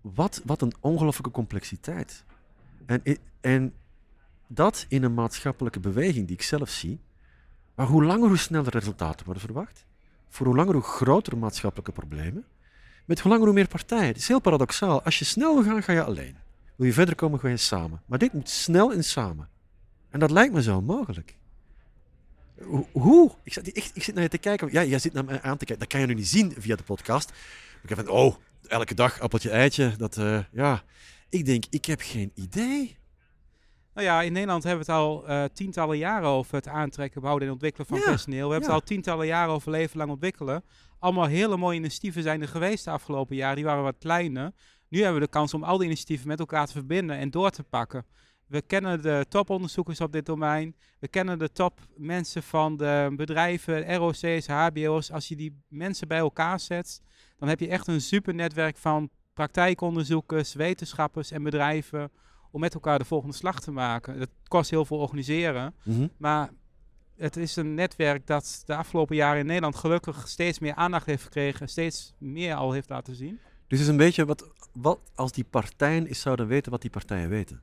wat, 0.00 0.43
wat 0.44 0.62
een 0.62 0.73
ongelooflijke 0.81 1.31
complexiteit. 1.31 2.25
En, 2.87 3.03
en 3.41 3.75
dat 4.47 4.87
in 4.88 5.03
een 5.03 5.15
maatschappelijke 5.15 5.81
beweging 5.81 6.27
die 6.27 6.37
ik 6.37 6.43
zelf 6.43 6.71
zie, 6.71 7.00
maar 7.75 7.87
hoe 7.87 8.05
langer 8.05 8.29
hoe 8.29 8.37
sneller 8.37 8.73
resultaten 8.73 9.25
worden 9.25 9.43
verwacht, 9.43 9.85
voor 10.29 10.47
hoe 10.47 10.56
langer 10.56 10.75
hoe 10.75 10.83
grotere 10.83 11.37
maatschappelijke 11.37 11.93
problemen, 11.93 12.44
met 13.05 13.21
hoe 13.21 13.31
langer 13.31 13.47
hoe 13.47 13.55
meer 13.55 13.69
partijen. 13.69 14.06
Het 14.06 14.17
is 14.17 14.29
heel 14.29 14.41
paradoxaal. 14.41 15.03
Als 15.03 15.19
je 15.19 15.25
snel 15.25 15.55
wil 15.55 15.65
gaan, 15.65 15.83
ga 15.83 15.93
je 15.93 16.05
alleen. 16.05 16.37
Wil 16.77 16.87
je 16.87 16.93
verder 16.93 17.15
komen, 17.15 17.41
ga 17.41 17.49
je 17.49 17.56
samen. 17.56 18.03
Maar 18.06 18.19
dit 18.19 18.33
moet 18.33 18.49
snel 18.49 18.93
en 18.93 19.05
samen. 19.05 19.49
En 20.11 20.21
dat 20.21 20.31
lijkt 20.31 20.55
me 20.55 20.62
zo 20.62 20.81
mogelijk. 20.81 21.37
Hoe? 22.93 23.33
Ik, 23.43 23.53
zit, 23.53 23.67
ik, 23.67 23.91
ik 23.94 24.03
zit 24.03 24.15
naar 24.15 24.23
je 24.23 24.29
te 24.29 24.38
kijken. 24.38 24.69
Ja, 24.73 24.85
jij 24.85 24.99
zit 24.99 25.12
naar 25.12 25.25
me 25.25 25.43
aan 25.43 25.56
te 25.56 25.65
kijken. 25.65 25.79
Dat 25.79 25.88
kan 25.88 26.00
je 26.00 26.06
nu 26.06 26.15
niet 26.15 26.29
zien 26.29 26.55
via 26.59 26.77
de 26.77 26.83
podcast. 26.83 27.33
Ik 27.83 27.88
heb 27.88 27.99
van, 27.99 28.09
oh, 28.09 28.37
elke 28.69 28.95
dag 28.95 29.21
appeltje 29.21 29.51
eitje. 29.51 29.95
Dat, 29.97 30.17
uh, 30.17 30.39
ja, 30.53 30.83
ik 31.29 31.45
denk, 31.45 31.65
ik 31.71 31.85
heb 31.85 32.01
geen 32.01 32.33
idee. 32.35 32.97
Nou 33.95 34.07
ja, 34.09 34.23
in 34.23 34.33
Nederland 34.33 34.63
hebben 34.63 34.87
we 34.87 34.93
het 34.93 35.01
al 35.01 35.31
uh, 35.31 35.45
tientallen 35.53 35.99
jaren 35.99 36.29
over 36.29 36.55
het 36.55 36.69
aantrekken, 36.69 37.21
behouden 37.21 37.49
en 37.49 37.55
ontwikkelen 37.55 37.87
van 37.87 38.01
personeel. 38.01 38.47
We 38.47 38.53
hebben 38.53 38.71
het 38.71 38.81
al 38.81 38.87
tientallen 38.87 39.27
jaren 39.27 39.55
over 39.55 39.71
leven 39.71 39.99
lang 39.99 40.11
ontwikkelen. 40.11 40.65
Allemaal 40.99 41.27
hele 41.27 41.57
mooie 41.57 41.79
initiatieven 41.79 42.23
zijn 42.23 42.43
er 42.43 42.49
geweest 42.49 42.85
de 42.85 42.91
afgelopen 42.91 43.37
jaren. 43.37 43.57
Die 43.57 43.65
waren 43.65 43.83
wat 43.83 43.99
kleiner. 43.99 44.53
Nu 44.89 44.99
hebben 44.99 45.21
we 45.21 45.27
de 45.27 45.33
kans 45.33 45.55
om 45.55 45.62
al 45.62 45.77
die 45.77 45.87
initiatieven 45.87 46.29
met 46.29 46.39
elkaar 46.39 46.67
te 46.67 46.73
verbinden 46.73 47.17
en 47.17 47.31
door 47.31 47.51
te 47.51 47.62
pakken. 47.62 48.05
We 48.47 48.62
kennen 48.62 49.03
de 49.03 49.27
toponderzoekers 49.29 50.01
op 50.01 50.12
dit 50.12 50.27
domein. 50.27 50.77
We 50.99 51.09
kennen 51.09 51.39
de 51.39 51.53
topmensen 51.53 52.43
van 52.43 52.77
de 52.77 53.12
bedrijven, 53.17 53.95
ROC's, 53.97 54.47
HBO's. 54.47 55.11
Als 55.11 55.29
je 55.29 55.37
die 55.37 55.62
mensen 55.69 56.09
bij 56.09 56.19
elkaar 56.19 56.61
zet, 56.61 57.03
dan 57.38 57.49
heb 57.49 57.61
je 57.61 57.69
echt 57.69 57.87
een 57.87 58.00
super 58.00 58.35
netwerk 58.35 58.77
van 58.77 59.11
praktijkonderzoekers, 59.35 60.55
wetenschappers 60.55 61.31
en 61.31 61.43
bedrijven 61.43 62.11
om 62.50 62.61
met 62.61 62.75
elkaar 62.75 62.99
de 62.99 63.05
volgende 63.05 63.35
slag 63.35 63.61
te 63.61 63.71
maken. 63.71 64.19
Het 64.19 64.31
kost 64.49 64.71
heel 64.71 64.85
veel 64.85 64.99
organiseren, 64.99 65.75
Mhm. 65.83 66.07
maar 66.16 66.50
het 67.16 67.37
is 67.37 67.57
een 67.57 67.75
netwerk 67.75 68.26
dat 68.26 68.62
de 68.66 68.76
afgelopen 68.76 69.16
jaren 69.16 69.40
in 69.40 69.47
Nederland 69.47 69.76
gelukkig 69.76 70.28
steeds 70.28 70.59
meer 70.59 70.75
aandacht 70.75 71.07
heeft 71.07 71.23
gekregen, 71.23 71.69
steeds 71.69 72.14
meer 72.19 72.55
al 72.55 72.73
heeft 72.73 72.88
laten 72.88 73.14
zien. 73.14 73.38
Dus 73.66 73.78
het 73.78 73.81
is 73.81 73.88
een 73.88 73.97
beetje 73.97 74.25
wat, 74.25 74.50
wat 74.73 74.99
als 75.14 75.33
die 75.33 75.45
partijen 75.45 76.07
eens 76.07 76.21
zouden 76.21 76.47
weten 76.47 76.71
wat 76.71 76.81
die 76.81 76.90
partijen 76.90 77.28
weten. 77.28 77.62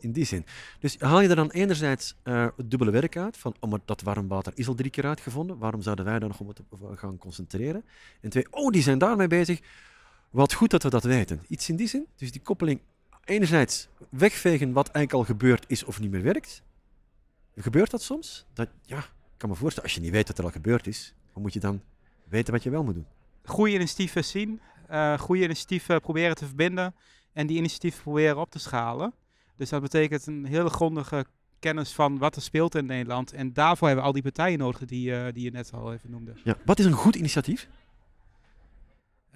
In, 0.00 0.12
die 0.12 0.24
zin. 0.24 0.44
Dus 0.78 0.98
haal 0.98 1.20
je 1.20 1.28
er 1.28 1.36
dan 1.36 1.50
enerzijds 1.50 2.14
eh, 2.22 2.46
het 2.56 2.70
dubbele 2.70 2.90
werk 2.90 3.16
uit, 3.16 3.36
van 3.36 3.54
oh, 3.60 3.74
dat 3.84 4.02
warm 4.02 4.28
water 4.28 4.52
is 4.56 4.68
al 4.68 4.74
drie 4.74 4.90
keer 4.90 5.06
uitgevonden, 5.06 5.58
waarom 5.58 5.82
zouden 5.82 6.04
wij 6.04 6.18
daar 6.18 6.28
nog 6.28 6.40
op 6.40 6.46
moeten 6.46 6.66
gaan 6.98 7.18
concentreren? 7.18 7.84
En 8.20 8.30
twee, 8.30 8.46
oh, 8.50 8.70
die 8.70 8.82
zijn 8.82 8.98
daarmee 8.98 9.26
bezig, 9.26 9.60
wat 10.30 10.52
goed 10.52 10.70
dat 10.70 10.82
we 10.82 10.90
dat 10.90 11.04
weten. 11.04 11.44
Iets 11.48 11.68
in 11.68 11.76
die 11.76 11.88
zin. 11.88 12.06
Dus 12.16 12.32
die 12.32 12.42
koppeling, 12.42 12.80
enerzijds 13.24 13.88
wegvegen 14.10 14.72
wat 14.72 14.88
eigenlijk 14.88 15.28
al 15.28 15.34
gebeurd 15.34 15.64
is 15.68 15.84
of 15.84 16.00
niet 16.00 16.10
meer 16.10 16.22
werkt. 16.22 16.62
Gebeurt 17.56 17.90
dat 17.90 18.02
soms? 18.02 18.46
Dat, 18.52 18.68
ja, 18.82 18.98
ik 18.98 19.36
kan 19.36 19.48
me 19.48 19.54
voorstellen, 19.54 19.88
als 19.88 19.98
je 19.98 20.04
niet 20.04 20.12
weet 20.12 20.28
wat 20.28 20.38
er 20.38 20.44
al 20.44 20.50
gebeurd 20.50 20.86
is, 20.86 21.14
hoe 21.32 21.42
moet 21.42 21.52
je 21.52 21.60
dan 21.60 21.82
weten 22.28 22.52
wat 22.52 22.62
je 22.62 22.70
wel 22.70 22.84
moet 22.84 22.94
doen? 22.94 23.06
Goede 23.44 23.72
initiatieven 23.72 24.24
zien, 24.24 24.60
uh, 24.90 25.18
goede 25.18 25.42
initiatieven 25.42 26.00
proberen 26.00 26.36
te 26.36 26.46
verbinden 26.46 26.94
en 27.32 27.46
die 27.46 27.56
initiatieven 27.56 28.02
proberen 28.02 28.38
op 28.38 28.50
te 28.50 28.58
schalen. 28.58 29.12
Dus 29.56 29.68
dat 29.68 29.82
betekent 29.82 30.26
een 30.26 30.44
hele 30.44 30.70
grondige 30.70 31.26
kennis 31.58 31.92
van 31.92 32.18
wat 32.18 32.36
er 32.36 32.42
speelt 32.42 32.74
in 32.74 32.86
Nederland. 32.86 33.32
En 33.32 33.52
daarvoor 33.52 33.86
hebben 33.86 34.04
we 34.04 34.10
al 34.10 34.14
die 34.14 34.32
partijen 34.32 34.58
nodig 34.58 34.84
die, 34.84 35.10
uh, 35.10 35.26
die 35.32 35.44
je 35.44 35.50
net 35.50 35.72
al 35.72 35.92
even 35.92 36.10
noemde. 36.10 36.32
Ja, 36.44 36.56
wat 36.64 36.78
is 36.78 36.84
een 36.84 36.92
goed 36.92 37.16
initiatief? 37.16 37.68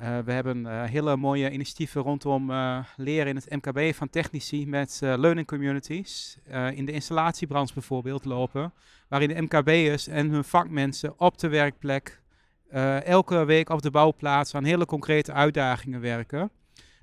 Uh, 0.00 0.18
we 0.18 0.32
hebben 0.32 0.58
uh, 0.58 0.82
hele 0.82 1.16
mooie 1.16 1.50
initiatieven 1.50 2.02
rondom 2.02 2.52
leren 2.96 3.26
in 3.26 3.36
het 3.36 3.50
MKB 3.50 3.94
van 3.94 4.10
technici 4.10 4.66
met 4.66 4.98
learning 5.00 5.46
communities. 5.46 6.38
in 6.74 6.84
de 6.84 6.92
installatiebranche 6.92 7.74
bijvoorbeeld 7.74 8.24
lopen, 8.24 8.72
waarin 9.08 9.28
de 9.28 9.42
MKB'ers 9.42 10.06
en 10.06 10.30
hun 10.30 10.44
vakmensen 10.44 11.18
op 11.18 11.38
de 11.38 11.48
werkplek 11.48 12.22
elke 13.04 13.44
week 13.44 13.68
op 13.68 13.82
de 13.82 13.90
bouwplaats 13.90 14.54
aan 14.54 14.64
hele 14.64 14.86
concrete 14.86 15.32
uitdagingen 15.32 16.00
werken. 16.00 16.50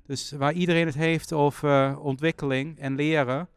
Dus 0.08 0.32
waar 0.32 0.52
iedereen 0.52 0.86
het 0.86 0.94
heeft 0.94 1.32
over 1.32 1.90
uh, 1.90 2.04
ontwikkeling 2.04 2.78
en 2.78 2.94
leren, 2.94 3.48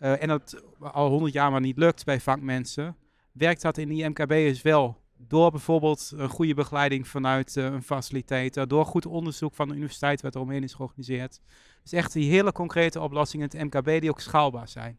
uh, 0.00 0.22
en 0.22 0.28
dat 0.28 0.62
al 0.80 1.08
honderd 1.08 1.32
jaar 1.32 1.50
maar 1.50 1.60
niet 1.60 1.78
lukt 1.78 2.04
bij 2.04 2.20
vakmensen, 2.20 2.96
werkt 3.32 3.62
dat 3.62 3.78
in 3.78 3.88
die 3.88 4.08
MKB'ers 4.08 4.62
wel 4.62 4.96
door 5.16 5.50
bijvoorbeeld 5.50 6.12
een 6.16 6.28
goede 6.28 6.54
begeleiding 6.54 7.08
vanuit 7.08 7.56
uh, 7.56 7.64
een 7.64 7.82
facilitator, 7.82 8.68
door 8.68 8.86
goed 8.86 9.06
onderzoek 9.06 9.54
van 9.54 9.68
de 9.68 9.74
universiteit 9.74 10.22
wat 10.22 10.34
er 10.34 10.40
omheen 10.40 10.62
is 10.62 10.74
georganiseerd. 10.74 11.40
Dus 11.82 11.92
echt 11.92 12.12
die 12.12 12.30
hele 12.30 12.52
concrete 12.52 13.00
oplossingen 13.00 13.48
in 13.48 13.58
het 13.58 13.74
MKB 13.74 14.00
die 14.00 14.10
ook 14.10 14.20
schaalbaar 14.20 14.68
zijn. 14.68 14.98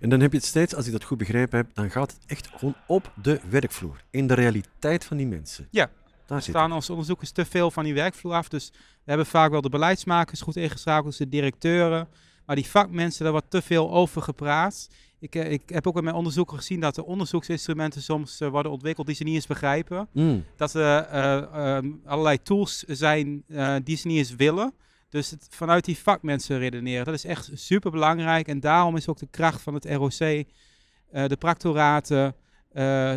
En 0.00 0.08
dan 0.08 0.20
heb 0.20 0.32
je 0.32 0.38
het 0.38 0.46
steeds, 0.46 0.74
als 0.74 0.86
ik 0.86 0.92
dat 0.92 1.04
goed 1.04 1.18
begrepen 1.18 1.58
heb, 1.58 1.74
dan 1.74 1.90
gaat 1.90 2.12
het 2.12 2.20
echt 2.26 2.48
gewoon 2.48 2.76
op 2.86 3.12
de 3.22 3.40
werkvloer, 3.48 4.04
in 4.10 4.26
de 4.26 4.34
realiteit 4.34 5.04
van 5.04 5.16
die 5.16 5.26
mensen. 5.26 5.68
Ja, 5.70 5.90
daar 6.26 6.42
staan 6.42 6.72
als 6.72 6.90
onderzoekers 6.90 7.30
te 7.30 7.44
veel 7.44 7.70
van 7.70 7.84
die 7.84 7.94
werkvloer 7.94 8.32
af. 8.32 8.48
Dus 8.48 8.70
we 8.72 8.78
hebben 9.04 9.26
vaak 9.26 9.50
wel 9.50 9.60
de 9.60 9.68
beleidsmakers 9.68 10.40
goed 10.40 10.56
ingeschakeld, 10.56 11.18
de 11.18 11.28
directeuren. 11.28 12.08
Maar 12.46 12.56
die 12.56 12.66
vakmensen, 12.66 13.22
daar 13.22 13.32
wordt 13.32 13.50
te 13.50 13.62
veel 13.62 13.92
over 13.92 14.22
gepraat. 14.22 14.88
Ik, 15.18 15.34
eh, 15.34 15.52
ik 15.52 15.62
heb 15.66 15.86
ook 15.86 15.96
in 15.96 16.04
mijn 16.04 16.16
onderzoeken 16.16 16.56
gezien 16.56 16.80
dat 16.80 16.96
er 16.96 17.04
onderzoeksinstrumenten 17.04 18.02
soms 18.02 18.40
uh, 18.40 18.48
worden 18.48 18.72
ontwikkeld 18.72 19.06
die 19.06 19.16
ze 19.16 19.22
niet 19.22 19.34
eens 19.34 19.46
begrijpen. 19.46 20.08
Mm. 20.12 20.44
Dat 20.56 20.74
er 20.74 21.08
uh, 21.14 21.76
um, 21.76 22.00
allerlei 22.04 22.42
tools 22.42 22.84
zijn 22.86 23.44
die 23.84 23.96
ze 23.96 24.06
niet 24.06 24.18
eens 24.18 24.34
willen. 24.34 24.74
Dus 25.08 25.30
het, 25.30 25.46
vanuit 25.50 25.84
die 25.84 25.98
vakmensen 25.98 26.58
redeneren, 26.58 27.04
dat 27.04 27.14
is 27.14 27.24
echt 27.24 27.50
super 27.54 27.90
belangrijk. 27.90 28.48
En 28.48 28.60
daarom 28.60 28.96
is 28.96 29.08
ook 29.08 29.18
de 29.18 29.28
kracht 29.30 29.62
van 29.62 29.74
het 29.74 29.84
ROC, 29.84 30.44
de 31.28 31.36
practoraten, 31.38 32.34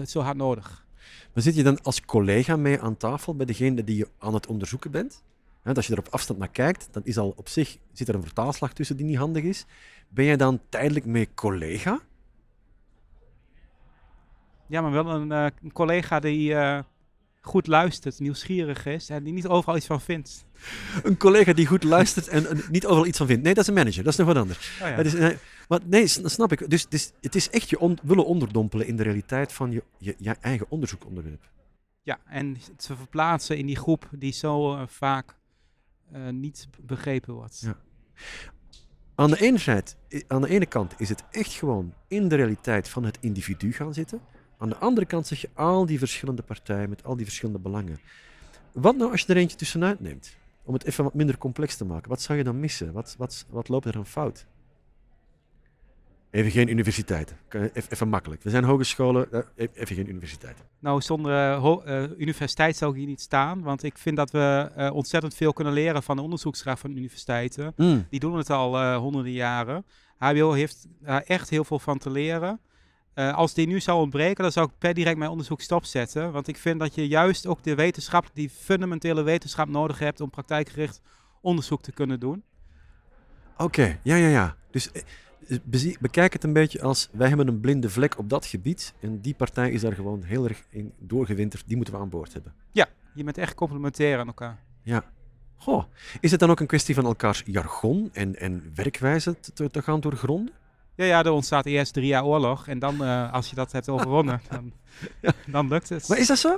zo 0.05 0.19
hard 0.19 0.37
nodig. 0.37 0.87
Maar 1.33 1.43
zit 1.43 1.55
je 1.55 1.63
dan 1.63 1.81
als 1.81 2.05
collega 2.05 2.55
mee 2.55 2.79
aan 2.79 2.97
tafel 2.97 3.35
bij 3.35 3.45
degene 3.45 3.83
die 3.83 3.97
je 3.97 4.07
aan 4.17 4.33
het 4.33 4.47
onderzoeken 4.47 4.91
bent? 4.91 5.23
als 5.75 5.87
je 5.87 5.93
er 5.93 5.99
op 5.99 6.07
afstand 6.09 6.39
naar 6.39 6.49
kijkt, 6.49 6.87
dan 6.91 7.01
is 7.05 7.17
al 7.17 7.33
op 7.35 7.47
zich 7.47 7.77
zit 7.91 8.07
er 8.07 8.15
een 8.15 8.23
vertaalslag 8.23 8.73
tussen 8.73 8.97
die 8.97 9.05
niet 9.05 9.17
handig 9.17 9.43
is. 9.43 9.65
Ben 10.07 10.25
jij 10.25 10.37
dan 10.37 10.59
tijdelijk 10.69 11.05
mee 11.05 11.33
collega? 11.33 11.99
Ja, 14.67 14.81
maar 14.81 14.91
wel 14.91 15.09
een, 15.09 15.31
uh, 15.31 15.45
een 15.63 15.71
collega 15.71 16.19
die 16.19 16.51
uh, 16.51 16.79
goed 17.41 17.67
luistert, 17.67 18.19
nieuwsgierig 18.19 18.85
is 18.85 19.09
en 19.09 19.23
die 19.23 19.33
niet 19.33 19.47
overal 19.47 19.77
iets 19.77 19.85
van 19.85 20.01
vindt. 20.01 20.45
Een 21.03 21.17
collega 21.17 21.53
die 21.53 21.67
goed 21.67 21.83
luistert 21.83 22.27
en 22.27 22.63
niet 22.71 22.85
overal 22.85 23.05
iets 23.05 23.17
van 23.17 23.27
vindt. 23.27 23.43
Nee, 23.43 23.53
dat 23.53 23.63
is 23.63 23.69
een 23.69 23.75
manager, 23.75 24.03
dat 24.03 24.11
is 24.11 24.19
nog 24.19 24.27
wat 24.27 24.37
anders. 24.37 24.71
Oh 24.81 24.87
ja. 24.87 24.97
is, 24.97 25.13
nee, 25.13 25.37
maar 25.67 25.79
nee, 25.85 26.07
snap 26.07 26.51
ik. 26.51 26.69
Dus, 26.69 26.87
dus 26.87 27.11
het 27.21 27.35
is 27.35 27.49
echt 27.49 27.69
je 27.69 27.97
willen 28.03 28.25
onderdompelen 28.25 28.87
in 28.87 28.95
de 28.95 29.03
realiteit 29.03 29.53
van 29.53 29.71
je, 29.71 29.83
je, 29.97 30.15
je 30.17 30.35
eigen 30.41 30.65
onderzoekonderwerp. 30.69 31.49
Ja, 32.03 32.19
en 32.25 32.57
ze 32.77 32.95
verplaatsen 32.95 33.57
in 33.57 33.65
die 33.65 33.75
groep 33.75 34.09
die 34.11 34.33
zo 34.33 34.75
uh, 34.75 34.81
vaak 34.87 35.35
uh, 36.13 36.29
niet 36.29 36.67
begrepen 36.81 37.33
wordt. 37.33 37.59
Ja. 37.59 37.77
Aan, 39.15 39.29
de 39.29 39.41
ene 39.41 39.83
aan 40.27 40.41
de 40.41 40.49
ene 40.49 40.65
kant 40.65 40.93
is 40.97 41.09
het 41.09 41.23
echt 41.31 41.51
gewoon 41.51 41.93
in 42.07 42.27
de 42.27 42.35
realiteit 42.35 42.89
van 42.89 43.03
het 43.03 43.17
individu 43.21 43.71
gaan 43.71 43.93
zitten. 43.93 44.21
Aan 44.61 44.69
de 44.69 44.77
andere 44.77 45.05
kant 45.05 45.27
zeg 45.27 45.41
je 45.41 45.49
al 45.53 45.85
die 45.85 45.99
verschillende 45.99 46.41
partijen 46.41 46.89
met 46.89 47.03
al 47.03 47.15
die 47.15 47.25
verschillende 47.25 47.59
belangen. 47.59 47.99
Wat 48.71 48.97
nou 48.97 49.11
als 49.11 49.21
je 49.21 49.27
er 49.27 49.37
eentje 49.37 49.57
tussenuit 49.57 49.99
neemt? 49.99 50.37
Om 50.63 50.73
het 50.73 50.83
even 50.83 51.03
wat 51.03 51.13
minder 51.13 51.37
complex 51.37 51.75
te 51.75 51.85
maken. 51.85 52.09
Wat 52.09 52.21
zou 52.21 52.37
je 52.37 52.43
dan 52.43 52.59
missen? 52.59 52.91
Wat, 52.93 53.15
wat, 53.17 53.45
wat 53.49 53.69
loopt 53.69 53.85
er 53.85 53.91
dan 53.91 54.05
fout? 54.05 54.45
Even 56.31 56.51
geen 56.51 56.69
universiteiten. 56.69 57.37
Even, 57.73 58.07
makkelijk. 58.07 58.43
We 58.43 58.49
zijn 58.49 58.63
hogescholen, 58.63 59.31
eh, 59.31 59.39
e-, 59.55 59.67
even 59.73 59.95
geen 59.95 60.09
universiteiten. 60.09 60.65
Nou, 60.79 61.01
zonder 61.01 61.57
uh, 61.57 62.03
universiteit 62.17 62.75
zou 62.75 62.91
ik 62.91 62.97
hier 62.97 63.07
niet 63.07 63.21
staan. 63.21 63.61
Want 63.61 63.83
ik 63.83 63.97
vind 63.97 64.17
dat 64.17 64.31
we 64.31 64.91
ontzettend 64.93 65.33
veel 65.33 65.53
kunnen 65.53 65.73
leren 65.73 66.03
van 66.03 66.15
de 66.15 66.21
onderzoeksgraad 66.21 66.79
van 66.79 66.91
universiteiten. 66.91 67.73
Mm. 67.75 68.05
Die 68.09 68.19
doen 68.19 68.37
het 68.37 68.49
al 68.49 68.95
honderden 68.95 69.31
jaren. 69.31 69.85
HBO 70.17 70.51
heeft 70.51 70.87
daar 70.99 71.21
echt 71.21 71.49
heel 71.49 71.63
veel 71.63 71.79
van 71.79 71.97
te 71.97 72.09
leren. 72.09 72.59
Als 73.13 73.53
die 73.53 73.67
nu 73.67 73.79
zou 73.79 73.99
ontbreken, 73.99 74.43
dan 74.43 74.51
zou 74.51 74.67
ik 74.67 74.77
per 74.77 74.93
direct 74.93 75.17
mijn 75.17 75.31
onderzoek 75.31 75.61
stopzetten. 75.61 76.31
Want 76.31 76.47
ik 76.47 76.57
vind 76.57 76.79
dat 76.79 76.95
je 76.95 77.07
juist 77.07 77.47
ook 77.47 77.63
de 77.63 77.75
wetenschap, 77.75 78.29
die 78.33 78.49
fundamentele 78.49 79.21
wetenschap 79.21 79.67
nodig 79.67 79.99
hebt 79.99 80.21
om 80.21 80.29
praktijkgericht 80.29 81.01
onderzoek 81.41 81.81
te 81.81 81.91
kunnen 81.91 82.19
doen. 82.19 82.43
Oké, 83.57 83.99
ja, 84.03 84.15
ja, 84.15 84.27
ja. 84.27 84.55
Dus 84.71 84.89
bekijk 85.99 86.33
het 86.33 86.43
een 86.43 86.53
beetje 86.53 86.81
als 86.81 87.09
wij 87.11 87.27
hebben 87.27 87.47
een 87.47 87.59
blinde 87.59 87.89
vlek 87.89 88.17
op 88.17 88.29
dat 88.29 88.45
gebied 88.45 88.93
en 88.99 89.21
die 89.21 89.33
partij 89.33 89.71
is 89.71 89.81
daar 89.81 89.93
gewoon 89.93 90.23
heel 90.23 90.47
erg 90.47 90.63
in 90.69 90.93
doorgewinterd. 90.99 91.63
Die 91.67 91.75
moeten 91.75 91.93
we 91.93 91.99
aan 91.99 92.09
boord 92.09 92.33
hebben. 92.33 92.53
Ja, 92.71 92.87
je 93.13 93.23
bent 93.23 93.37
echt 93.37 93.55
complementair 93.55 94.19
aan 94.19 94.27
elkaar. 94.27 94.59
Ja. 94.83 95.03
Goh, 95.55 95.83
is 96.19 96.31
het 96.31 96.39
dan 96.39 96.49
ook 96.49 96.59
een 96.59 96.67
kwestie 96.67 96.95
van 96.95 97.05
elkaars 97.05 97.43
jargon 97.45 98.09
en, 98.13 98.35
en 98.35 98.71
werkwijze 98.75 99.39
te, 99.39 99.69
te 99.69 99.81
gaan 99.81 99.99
doorgronden? 99.99 100.53
Ja, 100.99 101.05
ja, 101.05 101.23
er 101.23 101.31
ontstaat 101.31 101.65
eerst 101.65 101.93
drie 101.93 102.07
jaar 102.07 102.25
oorlog 102.25 102.67
en 102.67 102.79
dan, 102.79 103.03
uh, 103.03 103.33
als 103.33 103.49
je 103.49 103.55
dat 103.55 103.71
hebt 103.71 103.89
overwonnen, 103.89 104.41
dan, 104.49 104.73
ja. 105.21 105.31
dan 105.47 105.67
lukt 105.67 105.89
het. 105.89 106.07
Maar 106.07 106.17
is 106.17 106.27
dat 106.27 106.37
zo? 106.37 106.57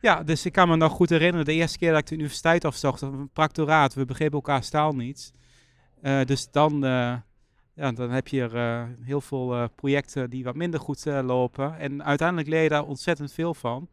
Ja, 0.00 0.22
dus 0.22 0.46
ik 0.46 0.52
kan 0.52 0.68
me 0.68 0.76
nog 0.76 0.92
goed 0.92 1.10
herinneren, 1.10 1.44
de 1.44 1.52
eerste 1.52 1.78
keer 1.78 1.90
dat 1.90 2.00
ik 2.00 2.06
de 2.06 2.14
universiteit 2.14 2.64
afzocht, 2.64 3.00
een 3.00 3.30
practoraat, 3.32 3.94
we 3.94 4.04
begrepen 4.04 4.34
elkaar 4.34 4.68
taal 4.68 4.92
niet. 4.92 5.32
Uh, 6.02 6.24
dus 6.24 6.50
dan, 6.50 6.84
uh, 6.84 7.14
ja, 7.74 7.92
dan 7.92 8.10
heb 8.10 8.28
je 8.28 8.42
er 8.42 8.96
heel 9.00 9.20
veel 9.20 9.68
projecten 9.68 10.30
die 10.30 10.44
wat 10.44 10.54
minder 10.54 10.80
goed 10.80 11.04
lopen. 11.04 11.78
En 11.78 12.04
uiteindelijk 12.04 12.48
leer 12.48 12.62
je 12.62 12.68
daar 12.68 12.84
ontzettend 12.84 13.32
veel 13.32 13.54
van. 13.54 13.88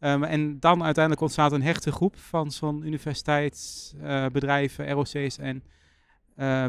Um, 0.00 0.24
en 0.24 0.60
dan 0.60 0.84
uiteindelijk 0.84 1.24
ontstaat 1.24 1.52
een 1.52 1.62
hechte 1.62 1.92
groep 1.92 2.18
van 2.18 2.50
zo'n 2.50 2.86
universiteitsbedrijven, 2.86 4.90
ROC's 4.90 5.38
en 5.38 5.62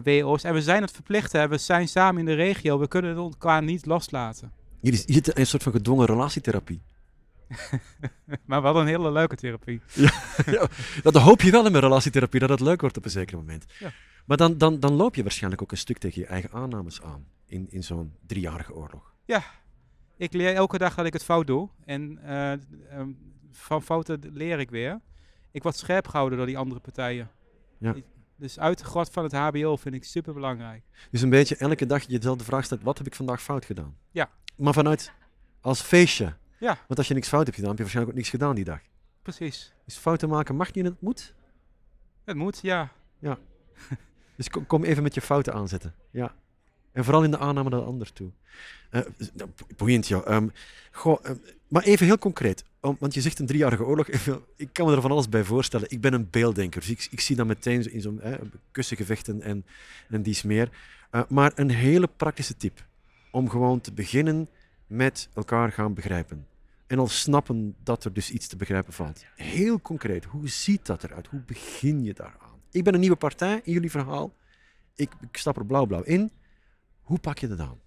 WO's. 0.04 0.44
En 0.44 0.54
we 0.54 0.62
zijn 0.62 0.82
het 0.82 0.92
verplicht, 0.92 1.32
hè. 1.32 1.48
we 1.48 1.58
zijn 1.58 1.88
samen 1.88 2.20
in 2.20 2.26
de 2.26 2.34
regio, 2.34 2.80
we 2.80 2.88
kunnen 2.88 3.16
elkaar 3.16 3.64
niet 3.64 3.86
loslaten. 3.86 4.52
Jullie 4.82 5.04
zitten 5.06 5.40
een 5.40 5.48
soort 5.48 5.64
van 5.64 5.72
gedwongen 5.72 6.06
relatietherapie. 6.06 6.82
maar 8.46 8.62
wel 8.62 8.80
een 8.80 8.88
hele 8.88 9.12
leuke 9.12 9.36
therapie. 9.36 9.82
ja, 9.96 10.12
ja, 10.46 10.68
dat 11.02 11.16
hoop 11.16 11.42
je 11.42 11.52
wel 11.52 11.66
in 11.66 11.72
mijn 11.72 11.84
relatietherapie, 11.84 12.40
dat 12.40 12.50
het 12.50 12.60
leuk 12.60 12.82
wordt 12.82 12.98
op 12.98 13.06
een 13.06 13.12
zeker 13.12 13.38
moment. 13.38 13.66
Ja. 13.80 13.92
Maar 14.26 14.38
dan, 14.38 14.58
dan, 14.58 14.80
dan 14.80 14.94
loop 14.94 15.16
je 15.16 15.22
waarschijnlijk 15.22 15.62
ook 15.62 15.72
een 15.72 15.78
stuk 15.78 15.98
tegen 15.98 16.22
je 16.22 16.28
eigen 16.28 16.52
aannames 16.52 17.02
aan 17.02 17.26
in, 17.46 17.68
in 17.70 17.84
zo'n 17.84 18.14
driejarige 18.26 18.74
oorlog. 18.74 19.14
Ja, 19.26 19.44
ik 20.18 20.34
leer 20.34 20.56
elke 20.56 20.78
dag 20.78 20.96
dat 20.96 21.06
ik 21.06 21.14
het 21.14 21.24
fout 21.24 21.48
doe. 21.48 21.70
En 21.86 22.20
uh, 22.26 22.54
van 23.52 23.84
fouten 23.84 24.20
leer 24.34 24.60
ik 24.60 24.70
weer. 24.70 25.00
Ik 25.52 25.64
word 25.64 25.76
scherp 25.76 26.08
gehouden 26.08 26.38
door 26.38 26.48
die 26.48 26.58
andere 26.58 26.80
partijen. 26.80 27.30
Ja. 27.78 27.96
Dus 28.40 28.60
uit 28.60 28.78
de 28.78 28.84
grot 28.84 29.10
van 29.10 29.24
het 29.24 29.34
HBO 29.34 29.76
vind 29.76 29.96
ik 29.96 30.04
super 30.04 30.34
belangrijk. 30.34 30.84
Dus 31.12 31.22
een 31.22 31.30
beetje 31.30 31.56
elke 31.56 31.86
dag 31.86 32.02
je 32.02 32.18
dezelfde 32.18 32.44
vraag 32.44 32.66
stelt: 32.66 32.82
wat 32.82 32.98
heb 32.98 33.08
ik 33.08 33.16
vandaag 33.16 33.42
fout 33.42 33.66
gedaan? 33.66 33.98
Ja. 34.12 34.30
Maar 34.56 34.74
vanuit 34.74 35.12
als 35.62 35.82
feestje. 35.82 36.36
Ja. 36.60 36.78
Want 36.88 36.98
als 36.98 37.08
je 37.08 37.14
niks 37.14 37.28
fout 37.28 37.44
hebt 37.44 37.56
gedaan, 37.56 37.70
heb 37.70 37.78
je 37.78 37.84
waarschijnlijk 37.84 38.18
ook 38.18 38.24
niks 38.24 38.34
gedaan 38.36 38.56
die 38.56 38.64
dag. 38.64 38.80
Precies. 39.22 39.74
Dus 39.86 39.98
fouten 39.98 40.30
maken 40.30 40.56
mag 40.56 40.74
niet 40.74 40.86
en 40.86 40.92
het 40.92 41.02
moet? 41.02 41.34
Het 42.24 42.36
moet, 42.36 42.60
ja. 42.62 42.92
Ja. 43.20 43.38
Dus 44.36 44.50
kom, 44.68 44.84
even 44.84 45.04
met 45.04 45.14
je 45.14 45.22
fouten 45.22 45.54
aanzetten. 45.54 45.96
Ja. 46.12 46.36
En 47.00 47.06
vooral 47.06 47.24
in 47.24 47.32
de 47.32 47.38
aanname 47.38 47.70
naar 47.70 47.80
de 47.80 47.86
ander 47.86 48.14
toe. 48.14 48.32
Uh, 48.92 49.02
boeiend, 49.78 50.08
ja. 50.08 50.50
Goh, 50.92 51.26
um, 51.26 51.42
maar 51.68 51.84
even 51.84 52.06
heel 52.06 52.18
concreet. 52.18 52.64
Want 52.80 53.14
je 53.14 53.22
zegt 53.22 53.40
een 53.40 53.46
driejarige 53.46 53.86
oorlog. 53.86 54.08
ik 54.56 54.70
kan 54.72 54.86
me 54.88 54.96
er 54.96 55.02
van 55.02 55.12
alles 55.12 55.30
bij 55.30 55.44
voorstellen. 55.44 55.92
Ik 55.92 56.02
ben 56.02 56.14
een 56.14 56.28
beelddenker. 56.30 56.82
Dus 56.82 56.90
ik, 56.90 57.08
ik 57.12 57.20
zie 57.20 57.36
dat 57.36 57.48
meteen 57.48 57.92
in 57.92 58.02
zo'n 58.02 58.22
kussengevechten 58.72 59.42
en, 59.42 59.66
en 60.10 60.22
dies 60.22 60.44
meer. 60.44 60.70
Uh, 61.12 61.22
maar 61.30 61.52
een 61.56 61.70
hele 61.70 62.08
praktische 62.08 62.58
tip. 62.58 62.86
Om 63.32 63.50
gewoon 63.50 63.82
te 63.82 63.94
beginnen 63.94 64.50
met 64.88 65.30
elkaar 65.34 65.72
gaan 65.72 65.94
begrijpen. 65.94 66.48
En 66.88 67.00
al 67.00 67.08
snappen 67.08 67.76
dat 67.84 68.04
er 68.04 68.14
dus 68.14 68.32
iets 68.32 68.48
te 68.48 68.56
begrijpen 68.56 68.94
valt. 68.94 69.26
Heel 69.36 69.82
concreet. 69.82 70.26
Hoe 70.26 70.50
ziet 70.50 70.86
dat 70.86 71.04
eruit? 71.04 71.28
Hoe 71.28 71.42
begin 71.46 72.04
je 72.04 72.14
daaraan? 72.14 72.60
Ik 72.72 72.84
ben 72.84 72.94
een 72.94 73.00
nieuwe 73.00 73.16
partij 73.16 73.62
in 73.64 73.74
jullie 73.74 73.92
verhaal. 73.92 74.34
Ik, 74.96 75.12
ik 75.22 75.38
stap 75.38 75.58
er 75.58 75.66
blauw-blauw 75.66 76.04
in. 76.04 76.32
Hoe 77.10 77.20
pak 77.20 77.40
je 77.40 77.48
dat 77.48 77.60
aan? 77.60 77.80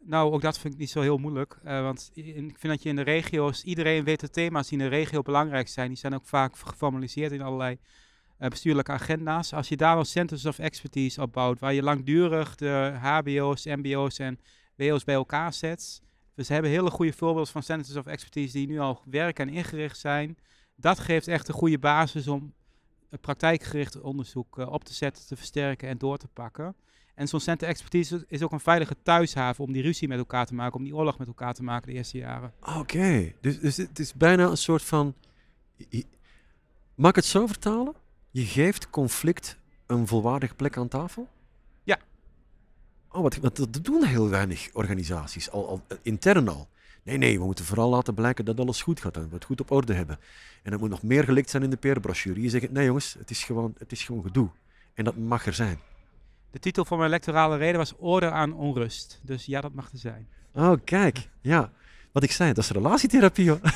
Nou, 0.00 0.32
ook 0.32 0.42
dat 0.42 0.58
vind 0.58 0.74
ik 0.74 0.80
niet 0.80 0.90
zo 0.90 1.00
heel 1.00 1.18
moeilijk. 1.18 1.58
Uh, 1.64 1.82
want 1.82 2.10
ik 2.14 2.58
vind 2.58 2.62
dat 2.62 2.82
je 2.82 2.88
in 2.88 2.96
de 2.96 3.02
regio's, 3.02 3.62
iedereen 3.62 4.04
weet 4.04 4.20
de 4.20 4.30
thema's 4.30 4.68
die 4.68 4.78
in 4.78 4.84
de 4.84 4.90
regio 4.90 5.22
belangrijk 5.22 5.68
zijn. 5.68 5.88
Die 5.88 5.96
zijn 5.96 6.14
ook 6.14 6.26
vaak 6.26 6.56
geformaliseerd 6.56 7.32
in 7.32 7.42
allerlei 7.42 7.78
uh, 8.38 8.48
bestuurlijke 8.48 8.92
agenda's. 8.92 9.52
Als 9.52 9.68
je 9.68 9.76
daar 9.76 9.94
wel 9.94 10.04
centers 10.04 10.46
of 10.46 10.58
expertise 10.58 11.22
op 11.22 11.32
bouwt, 11.32 11.60
waar 11.60 11.72
je 11.72 11.82
langdurig 11.82 12.54
de 12.54 12.92
HBO's, 13.00 13.64
MBO's 13.64 14.18
en 14.18 14.38
WO's 14.76 15.04
bij 15.04 15.14
elkaar 15.14 15.52
zet. 15.52 16.02
Dus 16.34 16.48
we 16.48 16.52
hebben 16.52 16.70
hele 16.70 16.90
goede 16.90 17.12
voorbeelden 17.12 17.52
van 17.52 17.62
centers 17.62 17.96
of 17.96 18.06
expertise 18.06 18.52
die 18.52 18.66
nu 18.66 18.78
al 18.78 19.02
werken 19.04 19.48
en 19.48 19.54
ingericht 19.54 19.98
zijn. 19.98 20.38
Dat 20.76 20.98
geeft 20.98 21.28
echt 21.28 21.48
een 21.48 21.54
goede 21.54 21.78
basis 21.78 22.28
om 22.28 22.54
praktijkgericht 23.20 24.00
onderzoek 24.00 24.56
op 24.56 24.84
te 24.84 24.94
zetten, 24.94 25.26
te 25.26 25.36
versterken 25.36 25.88
en 25.88 25.98
door 25.98 26.18
te 26.18 26.28
pakken. 26.28 26.74
En 27.14 27.28
zo'n 27.28 27.40
center 27.40 27.68
expertise 27.68 28.24
is 28.28 28.42
ook 28.42 28.52
een 28.52 28.60
veilige 28.60 28.96
thuishaven 29.02 29.64
om 29.64 29.72
die 29.72 29.82
ruzie 29.82 30.08
met 30.08 30.18
elkaar 30.18 30.46
te 30.46 30.54
maken, 30.54 30.76
om 30.76 30.84
die 30.84 30.96
oorlog 30.96 31.18
met 31.18 31.26
elkaar 31.26 31.54
te 31.54 31.62
maken 31.62 31.86
de 31.86 31.96
eerste 31.96 32.18
jaren. 32.18 32.52
Oké, 32.78 33.32
dus, 33.40 33.60
dus 33.60 33.76
het 33.76 33.98
is 33.98 34.14
bijna 34.14 34.46
een 34.48 34.56
soort 34.56 34.82
van. 34.82 35.14
Mag 36.94 37.10
ik 37.10 37.16
het 37.16 37.24
zo 37.24 37.46
vertalen? 37.46 37.94
Je 38.30 38.44
geeft 38.44 38.90
conflict 38.90 39.56
een 39.86 40.06
volwaardige 40.06 40.54
plek 40.54 40.76
aan 40.76 40.88
tafel? 40.88 41.28
Ja. 41.82 41.98
Oh, 43.08 43.22
wat, 43.22 43.36
wat 43.36 43.56
dat 43.56 43.78
doen 43.82 44.04
heel 44.04 44.28
weinig 44.28 44.68
organisaties, 44.72 45.50
al, 45.50 45.68
al 45.68 45.82
intern 46.02 46.48
al. 46.48 46.68
Nee, 47.02 47.16
nee, 47.16 47.38
we 47.38 47.44
moeten 47.44 47.64
vooral 47.64 47.90
laten 47.90 48.14
blijken 48.14 48.44
dat 48.44 48.60
alles 48.60 48.82
goed 48.82 49.00
gaat. 49.00 49.14
Dat 49.14 49.28
we 49.28 49.34
het 49.34 49.44
goed 49.44 49.60
op 49.60 49.70
orde 49.70 49.94
hebben. 49.94 50.18
En 50.62 50.72
het 50.72 50.80
moet 50.80 50.90
nog 50.90 51.02
meer 51.02 51.24
gelikt 51.24 51.50
zijn 51.50 51.62
in 51.62 51.70
de 51.70 51.76
peerbrochure. 51.76 52.40
Je 52.40 52.48
zegt, 52.48 52.70
nee 52.70 52.86
jongens, 52.86 53.14
het 53.18 53.30
is, 53.30 53.44
gewoon, 53.44 53.74
het 53.78 53.92
is 53.92 54.04
gewoon 54.04 54.22
gedoe. 54.22 54.48
En 54.94 55.04
dat 55.04 55.16
mag 55.16 55.46
er 55.46 55.54
zijn. 55.54 55.78
De 56.52 56.58
titel 56.58 56.84
van 56.84 56.98
mijn 56.98 57.10
electorale 57.10 57.56
reden 57.56 57.76
was 57.76 57.94
Orde 57.96 58.30
aan 58.30 58.54
onrust. 58.54 59.20
Dus 59.22 59.44
ja, 59.44 59.60
dat 59.60 59.74
mag 59.74 59.92
er 59.92 59.98
zijn. 59.98 60.28
Oh, 60.54 60.72
kijk. 60.84 61.28
Ja. 61.40 61.72
Wat 62.12 62.22
ik 62.22 62.32
zei, 62.32 62.52
dat 62.52 62.64
is 62.64 62.70
relatietherapie. 62.70 63.48
Hoor. 63.48 63.60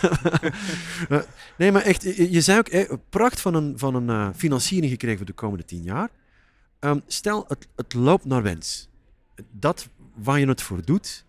Eh, 1.08 1.20
nee, 1.58 1.72
maar 1.72 1.82
echt, 1.82 2.02
je, 2.02 2.30
je 2.30 2.40
zei 2.40 2.58
ook, 2.58 2.68
eh, 2.68 2.92
pracht 3.08 3.40
van 3.40 3.54
een, 3.54 3.78
van 3.78 3.94
een 3.94 4.10
eh, 4.10 4.28
financiering 4.34 4.90
gekregen 4.90 5.16
voor 5.16 5.26
de 5.26 5.32
komende 5.32 5.64
tien 5.64 5.82
jaar. 5.82 6.10
Ehm, 6.78 6.98
stel, 7.06 7.44
het, 7.48 7.68
het 7.76 7.94
loopt 7.94 8.24
naar 8.24 8.42
wens. 8.42 8.88
Dat 9.50 9.88
waar 10.14 10.38
je 10.38 10.48
het 10.48 10.62
voor 10.62 10.84
doet, 10.84 11.24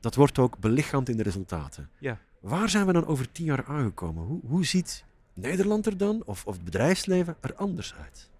dat 0.00 0.14
wordt 0.14 0.38
ook 0.38 0.58
belichaamd 0.58 1.08
in 1.08 1.16
de 1.16 1.22
resultaten. 1.22 1.90
Ja. 1.98 2.18
Waar 2.40 2.68
zijn 2.68 2.86
we 2.86 2.92
dan 2.92 3.06
over 3.06 3.32
tien 3.32 3.44
jaar 3.44 3.64
aangekomen? 3.64 4.24
Hoe, 4.24 4.40
hoe 4.46 4.66
ziet 4.66 5.04
Nederland 5.34 5.86
er 5.86 5.96
dan, 5.96 6.22
of, 6.24 6.46
of 6.46 6.54
het 6.54 6.64
bedrijfsleven, 6.64 7.36
er 7.40 7.54
anders 7.54 7.94
uit? 7.94 8.30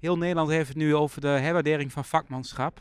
Heel 0.00 0.18
Nederland 0.18 0.48
heeft 0.48 0.68
het 0.68 0.76
nu 0.76 0.94
over 0.94 1.20
de 1.20 1.28
herwaardering 1.28 1.92
van 1.92 2.04
vakmanschap. 2.04 2.80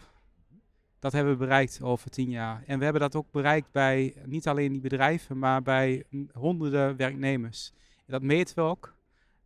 Dat 1.00 1.12
hebben 1.12 1.34
we 1.34 1.40
bereikt 1.40 1.82
over 1.82 2.10
tien 2.10 2.30
jaar. 2.30 2.64
En 2.66 2.78
we 2.78 2.84
hebben 2.84 3.02
dat 3.02 3.16
ook 3.16 3.32
bereikt 3.32 3.72
bij 3.72 4.16
niet 4.26 4.48
alleen 4.48 4.72
die 4.72 4.82
bedrijven, 4.82 5.40
maar 5.40 5.62
bij 5.62 6.04
honderden 6.34 6.96
werknemers. 6.96 7.72
En 7.96 8.14
dat 8.14 8.22
meten 8.22 8.56
we 8.56 8.62
ook. 8.62 8.96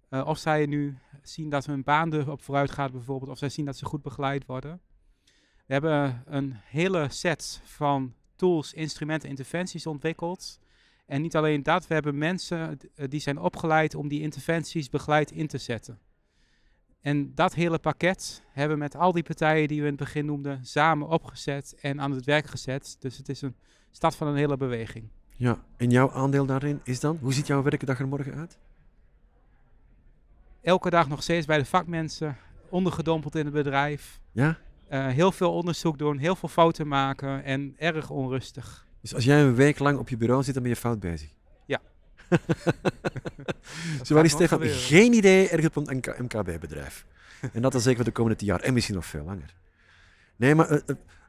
Uh, 0.09 0.27
of 0.27 0.37
zij 0.37 0.65
nu 0.65 0.97
zien 1.21 1.49
dat 1.49 1.65
hun 1.65 1.83
baan 1.83 2.13
erop 2.13 2.41
vooruit 2.41 2.71
gaat 2.71 2.91
bijvoorbeeld, 2.91 3.31
of 3.31 3.37
zij 3.37 3.49
zien 3.49 3.65
dat 3.65 3.77
ze 3.77 3.85
goed 3.85 4.01
begeleid 4.01 4.45
worden. 4.45 4.81
We 5.65 5.73
hebben 5.73 6.23
een 6.25 6.53
hele 6.63 7.07
set 7.09 7.61
van 7.63 8.13
tools, 8.35 8.73
instrumenten, 8.73 9.29
interventies 9.29 9.87
ontwikkeld. 9.87 10.59
En 11.05 11.21
niet 11.21 11.35
alleen 11.35 11.63
dat, 11.63 11.87
we 11.87 11.93
hebben 11.93 12.17
mensen 12.17 12.79
eh, 12.95 13.07
die 13.09 13.19
zijn 13.19 13.37
opgeleid 13.37 13.95
om 13.95 14.07
die 14.07 14.21
interventies 14.21 14.89
begeleid 14.89 15.31
in 15.31 15.47
te 15.47 15.57
zetten. 15.57 15.99
En 17.03 17.31
dat 17.35 17.53
hele 17.53 17.79
pakket 17.79 18.43
hebben 18.51 18.77
we 18.77 18.83
met 18.83 18.95
al 18.95 19.11
die 19.11 19.23
partijen 19.23 19.67
die 19.67 19.79
we 19.79 19.87
in 19.87 19.93
het 19.93 19.99
begin 19.99 20.25
noemden 20.25 20.65
samen 20.65 21.07
opgezet 21.07 21.75
en 21.81 22.01
aan 22.01 22.11
het 22.11 22.25
werk 22.25 22.45
gezet. 22.45 22.95
Dus 22.99 23.17
het 23.17 23.29
is 23.29 23.41
een 23.41 23.55
start 23.91 24.15
van 24.15 24.27
een 24.27 24.35
hele 24.35 24.57
beweging. 24.57 25.07
Ja, 25.35 25.63
en 25.77 25.89
jouw 25.89 26.11
aandeel 26.11 26.45
daarin 26.45 26.79
is 26.83 26.99
dan? 26.99 27.17
Hoe 27.21 27.33
ziet 27.33 27.47
jouw 27.47 27.63
werkdag 27.63 27.99
er 27.99 28.07
morgen 28.07 28.33
uit? 28.33 28.57
Elke 30.61 30.89
dag 30.89 31.07
nog 31.07 31.23
steeds 31.23 31.45
bij 31.45 31.57
de 31.57 31.65
vakmensen, 31.65 32.37
ondergedompeld 32.69 33.35
in 33.35 33.45
het 33.45 33.53
bedrijf. 33.53 34.19
Ja? 34.31 34.57
Uh, 34.91 35.07
heel 35.07 35.31
veel 35.31 35.53
onderzoek 35.53 35.97
doen, 35.97 36.17
heel 36.17 36.35
veel 36.35 36.49
fouten 36.49 36.87
maken 36.87 37.43
en 37.43 37.73
erg 37.77 38.09
onrustig. 38.09 38.87
Dus 39.01 39.15
als 39.15 39.23
jij 39.23 39.41
een 39.41 39.55
week 39.55 39.79
lang 39.79 39.97
op 39.97 40.09
je 40.09 40.17
bureau 40.17 40.43
zit, 40.43 40.53
dan 40.53 40.63
ben 40.63 40.71
je 40.71 40.77
fout 40.77 40.99
bezig? 40.99 41.29
Zo 44.03 44.17
is 44.17 44.31
Stefan 44.31 44.61
geen 44.61 45.13
idee 45.13 45.49
ergens 45.49 45.75
op 45.75 45.87
een 45.87 46.03
MKB-bedrijf. 46.17 47.05
en 47.53 47.61
dat 47.61 47.71
dan 47.71 47.81
zeker 47.81 47.95
voor 47.95 48.05
de 48.05 48.11
komende 48.11 48.37
tien 48.37 48.47
jaar 48.47 48.59
en 48.59 48.73
misschien 48.73 48.95
nog 48.95 49.05
veel 49.05 49.23
langer. 49.23 49.53
Nee, 50.35 50.55
maar 50.55 50.71
uh, 50.71 50.79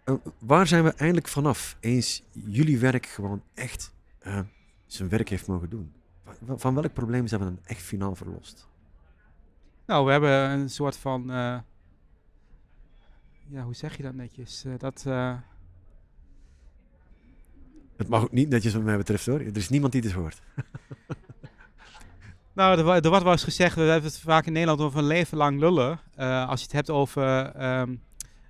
uh, 0.05 0.15
waar 0.39 0.67
zijn 0.67 0.85
we 0.85 0.91
eindelijk 0.91 1.29
vanaf? 1.29 1.77
Eens 1.81 2.23
jullie 2.33 2.79
werk 2.79 3.07
gewoon 3.07 3.43
echt 3.55 3.93
zijn 4.87 5.09
werk 5.09 5.29
heeft 5.29 5.47
mogen 5.47 5.71
doen. 5.71 5.93
Van, 6.45 6.61
van 6.61 6.75
welk 6.75 6.93
probleem 6.93 7.27
zijn 7.27 7.41
we 7.41 7.47
dan 7.47 7.59
echt 7.65 7.83
finaal 7.83 8.15
verlost? 8.15 8.69
Nou, 9.87 10.05
we 10.05 10.11
hebben 10.11 10.51
een 10.51 10.71
soort 10.71 10.97
van 10.97 11.27
ja, 13.49 13.63
hoe 13.63 13.75
zeg 13.75 13.97
je 13.97 14.03
dat 14.03 14.15
netjes? 14.15 14.65
Dat. 14.79 15.05
Het 18.05 18.13
mag 18.13 18.23
ook 18.23 18.33
niet 18.33 18.49
netjes 18.49 18.75
wat 18.75 18.83
mij 18.83 18.97
betreft 18.97 19.27
hoor. 19.27 19.41
Er 19.41 19.57
is 19.57 19.69
niemand 19.69 19.93
die 19.93 20.03
dit 20.03 20.13
hoort. 20.13 20.43
nou, 22.55 22.79
er, 22.79 22.89
er 22.89 23.09
wordt 23.09 23.23
wel 23.23 23.33
eens 23.33 23.45
gezegd, 23.45 23.75
we 23.75 23.81
hebben 23.81 24.11
het 24.11 24.21
vaak 24.21 24.47
in 24.47 24.53
Nederland 24.53 24.81
over 24.81 24.99
een 24.99 25.07
leven 25.07 25.37
lang 25.37 25.59
lullen. 25.59 26.01
Uh, 26.19 26.49
als 26.49 26.61
je 26.61 26.67
het 26.67 26.75
hebt 26.75 26.91
over 26.91 27.53
um, 27.81 28.01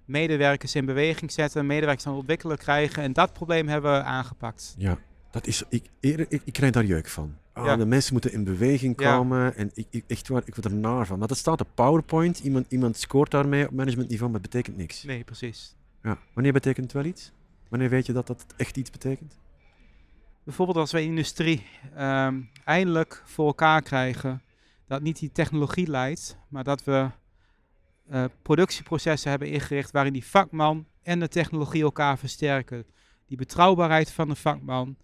medewerkers 0.04 0.74
in 0.74 0.84
beweging 0.84 1.32
zetten, 1.32 1.66
medewerkers 1.66 2.06
aan 2.06 2.14
ontwikkelen 2.14 2.58
krijgen. 2.58 3.02
En 3.02 3.12
dat 3.12 3.32
probleem 3.32 3.68
hebben 3.68 3.92
we 3.92 4.02
aangepakt. 4.02 4.74
Ja, 4.78 4.98
dat 5.30 5.46
is, 5.46 5.62
ik, 5.68 5.90
ik, 6.00 6.40
ik 6.44 6.52
krijg 6.52 6.72
daar 6.72 6.84
jeuk 6.84 7.08
van. 7.08 7.36
Oh, 7.54 7.64
ja. 7.64 7.76
De 7.76 7.86
mensen 7.86 8.12
moeten 8.12 8.32
in 8.32 8.44
beweging 8.44 8.96
komen. 8.96 9.38
Ja. 9.38 9.52
En 9.52 9.70
ik, 9.74 9.86
ik, 9.90 10.04
echt 10.06 10.28
waar, 10.28 10.42
ik 10.44 10.54
word 10.54 10.66
er 10.66 10.74
naar 10.74 11.06
van. 11.06 11.18
Maar 11.18 11.28
dat 11.28 11.36
staat 11.36 11.60
op 11.60 11.68
PowerPoint. 11.74 12.38
Iemand, 12.38 12.66
iemand 12.68 12.96
scoort 12.96 13.30
daarmee 13.30 13.66
op 13.66 13.72
managementniveau, 13.72 14.32
maar 14.32 14.40
het 14.40 14.50
betekent 14.50 14.76
niks. 14.76 15.02
Nee, 15.02 15.24
precies. 15.24 15.74
Ja. 16.02 16.18
Wanneer 16.32 16.52
betekent 16.52 16.84
het 16.84 16.92
wel 16.92 17.04
iets? 17.04 17.32
Wanneer 17.68 17.88
weet 17.88 18.06
je 18.06 18.12
dat 18.12 18.26
dat 18.26 18.46
echt 18.56 18.76
iets 18.76 18.90
betekent? 18.90 19.34
Bijvoorbeeld 20.44 20.78
als 20.78 20.92
we 20.92 21.02
in 21.02 21.08
industrie 21.08 21.66
um, 21.98 22.50
eindelijk 22.64 23.22
voor 23.24 23.46
elkaar 23.46 23.82
krijgen 23.82 24.42
dat 24.86 25.02
niet 25.02 25.18
die 25.18 25.32
technologie 25.32 25.86
leidt, 25.86 26.36
maar 26.48 26.64
dat 26.64 26.84
we 26.84 27.10
uh, 28.10 28.24
productieprocessen 28.42 29.30
hebben 29.30 29.50
ingericht 29.50 29.90
waarin 29.90 30.12
die 30.12 30.24
vakman 30.24 30.86
en 31.02 31.20
de 31.20 31.28
technologie 31.28 31.82
elkaar 31.82 32.18
versterken. 32.18 32.86
Die 33.26 33.36
betrouwbaarheid 33.36 34.10
van 34.10 34.28
de 34.28 34.34
vakman 34.34 34.96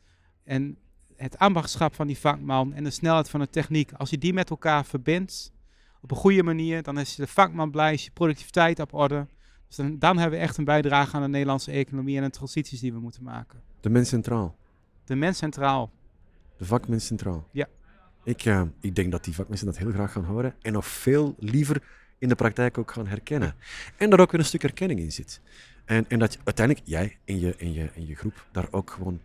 en 0.44 0.76
het 1.16 1.38
ambachtschap 1.38 1.94
van 1.94 2.07
die 2.07 2.18
vakman 2.18 2.72
en 2.72 2.85
de 2.85 2.90
snelheid 2.90 3.31
van 3.31 3.40
de 3.40 3.50
techniek, 3.50 3.92
als 3.92 4.11
je 4.11 4.18
die 4.18 4.33
met 4.33 4.50
elkaar 4.50 4.85
verbindt 4.85 5.53
op 6.03 6.11
een 6.11 6.16
goede 6.16 6.42
manier, 6.42 6.83
dan 6.83 6.98
is 6.98 7.14
de 7.14 7.26
vakman 7.26 7.70
blij, 7.70 7.92
is 7.92 8.05
je 8.05 8.11
productiviteit 8.11 8.81
op 8.81 8.94
orde. 8.94 9.26
Dus 9.66 9.76
dan, 9.76 9.98
dan 9.98 10.18
hebben 10.18 10.38
we 10.38 10.44
echt 10.44 10.57
een 10.57 10.64
bijdrage 10.64 11.16
aan 11.16 11.22
de 11.22 11.29
Nederlandse 11.29 11.70
economie 11.70 12.16
en 12.16 12.22
de 12.22 12.31
transities 12.31 12.81
die 12.81 12.92
we 12.92 13.00
moeten 13.00 13.22
maken. 13.22 13.62
De 13.81 13.90
mens 13.90 14.09
centraal. 14.09 14.57
De 15.11 15.16
mens 15.16 15.38
centraal. 15.38 15.90
De 16.57 16.64
vakmens 16.64 17.07
centraal. 17.07 17.49
Ja. 17.51 17.68
Ik, 18.25 18.44
uh, 18.44 18.62
ik 18.81 18.94
denk 18.94 19.11
dat 19.11 19.25
die 19.25 19.35
vakmensen 19.35 19.66
dat 19.66 19.77
heel 19.77 19.90
graag 19.90 20.12
gaan 20.12 20.25
horen 20.25 20.55
en 20.62 20.73
nog 20.73 20.87
veel 20.87 21.35
liever 21.38 21.83
in 22.18 22.29
de 22.29 22.35
praktijk 22.35 22.79
ook 22.79 22.90
gaan 22.90 23.07
herkennen. 23.07 23.55
En 23.96 24.11
daar 24.11 24.20
ook 24.20 24.31
weer 24.31 24.40
een 24.40 24.46
stuk 24.46 24.62
herkenning 24.62 25.01
in 25.01 25.12
zit. 25.12 25.40
En, 25.85 26.05
en 26.09 26.18
dat 26.18 26.33
je, 26.33 26.38
uiteindelijk 26.44 26.87
jij 26.87 27.18
in 27.25 27.40
je, 27.40 27.55
in, 27.57 27.73
je, 27.73 27.90
in 27.94 28.07
je 28.07 28.14
groep 28.14 28.46
daar 28.53 28.68
ook 28.70 28.90
gewoon 28.90 29.20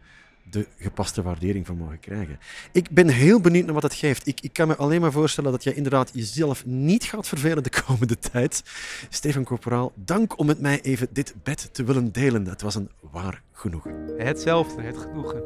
de 0.49 0.67
gepaste 0.77 1.21
waardering 1.21 1.65
van 1.65 1.77
mogen 1.77 1.99
krijgen. 1.99 2.39
Ik 2.71 2.89
ben 2.89 3.07
heel 3.07 3.41
benieuwd 3.41 3.65
naar 3.65 3.73
wat 3.73 3.83
het 3.83 3.93
geeft. 3.93 4.27
Ik, 4.27 4.41
ik 4.41 4.53
kan 4.53 4.67
me 4.67 4.75
alleen 4.75 5.01
maar 5.01 5.11
voorstellen 5.11 5.51
dat 5.51 5.63
jij 5.63 5.73
inderdaad 5.73 6.09
jezelf 6.13 6.65
niet 6.65 7.03
gaat 7.03 7.27
vervelen 7.27 7.63
de 7.63 7.81
komende 7.85 8.17
tijd. 8.17 8.63
Steven 9.09 9.43
Corporaal, 9.43 9.91
dank 9.95 10.39
om 10.39 10.45
met 10.45 10.59
mij 10.59 10.81
even 10.81 11.07
dit 11.11 11.35
bed 11.43 11.69
te 11.71 11.83
willen 11.83 12.11
delen. 12.11 12.45
Het 12.47 12.61
was 12.61 12.75
een 12.75 12.89
waar 13.11 13.41
genoegen. 13.51 14.13
Hetzelfde, 14.17 14.81
het 14.81 14.97
genoegen. 14.97 15.43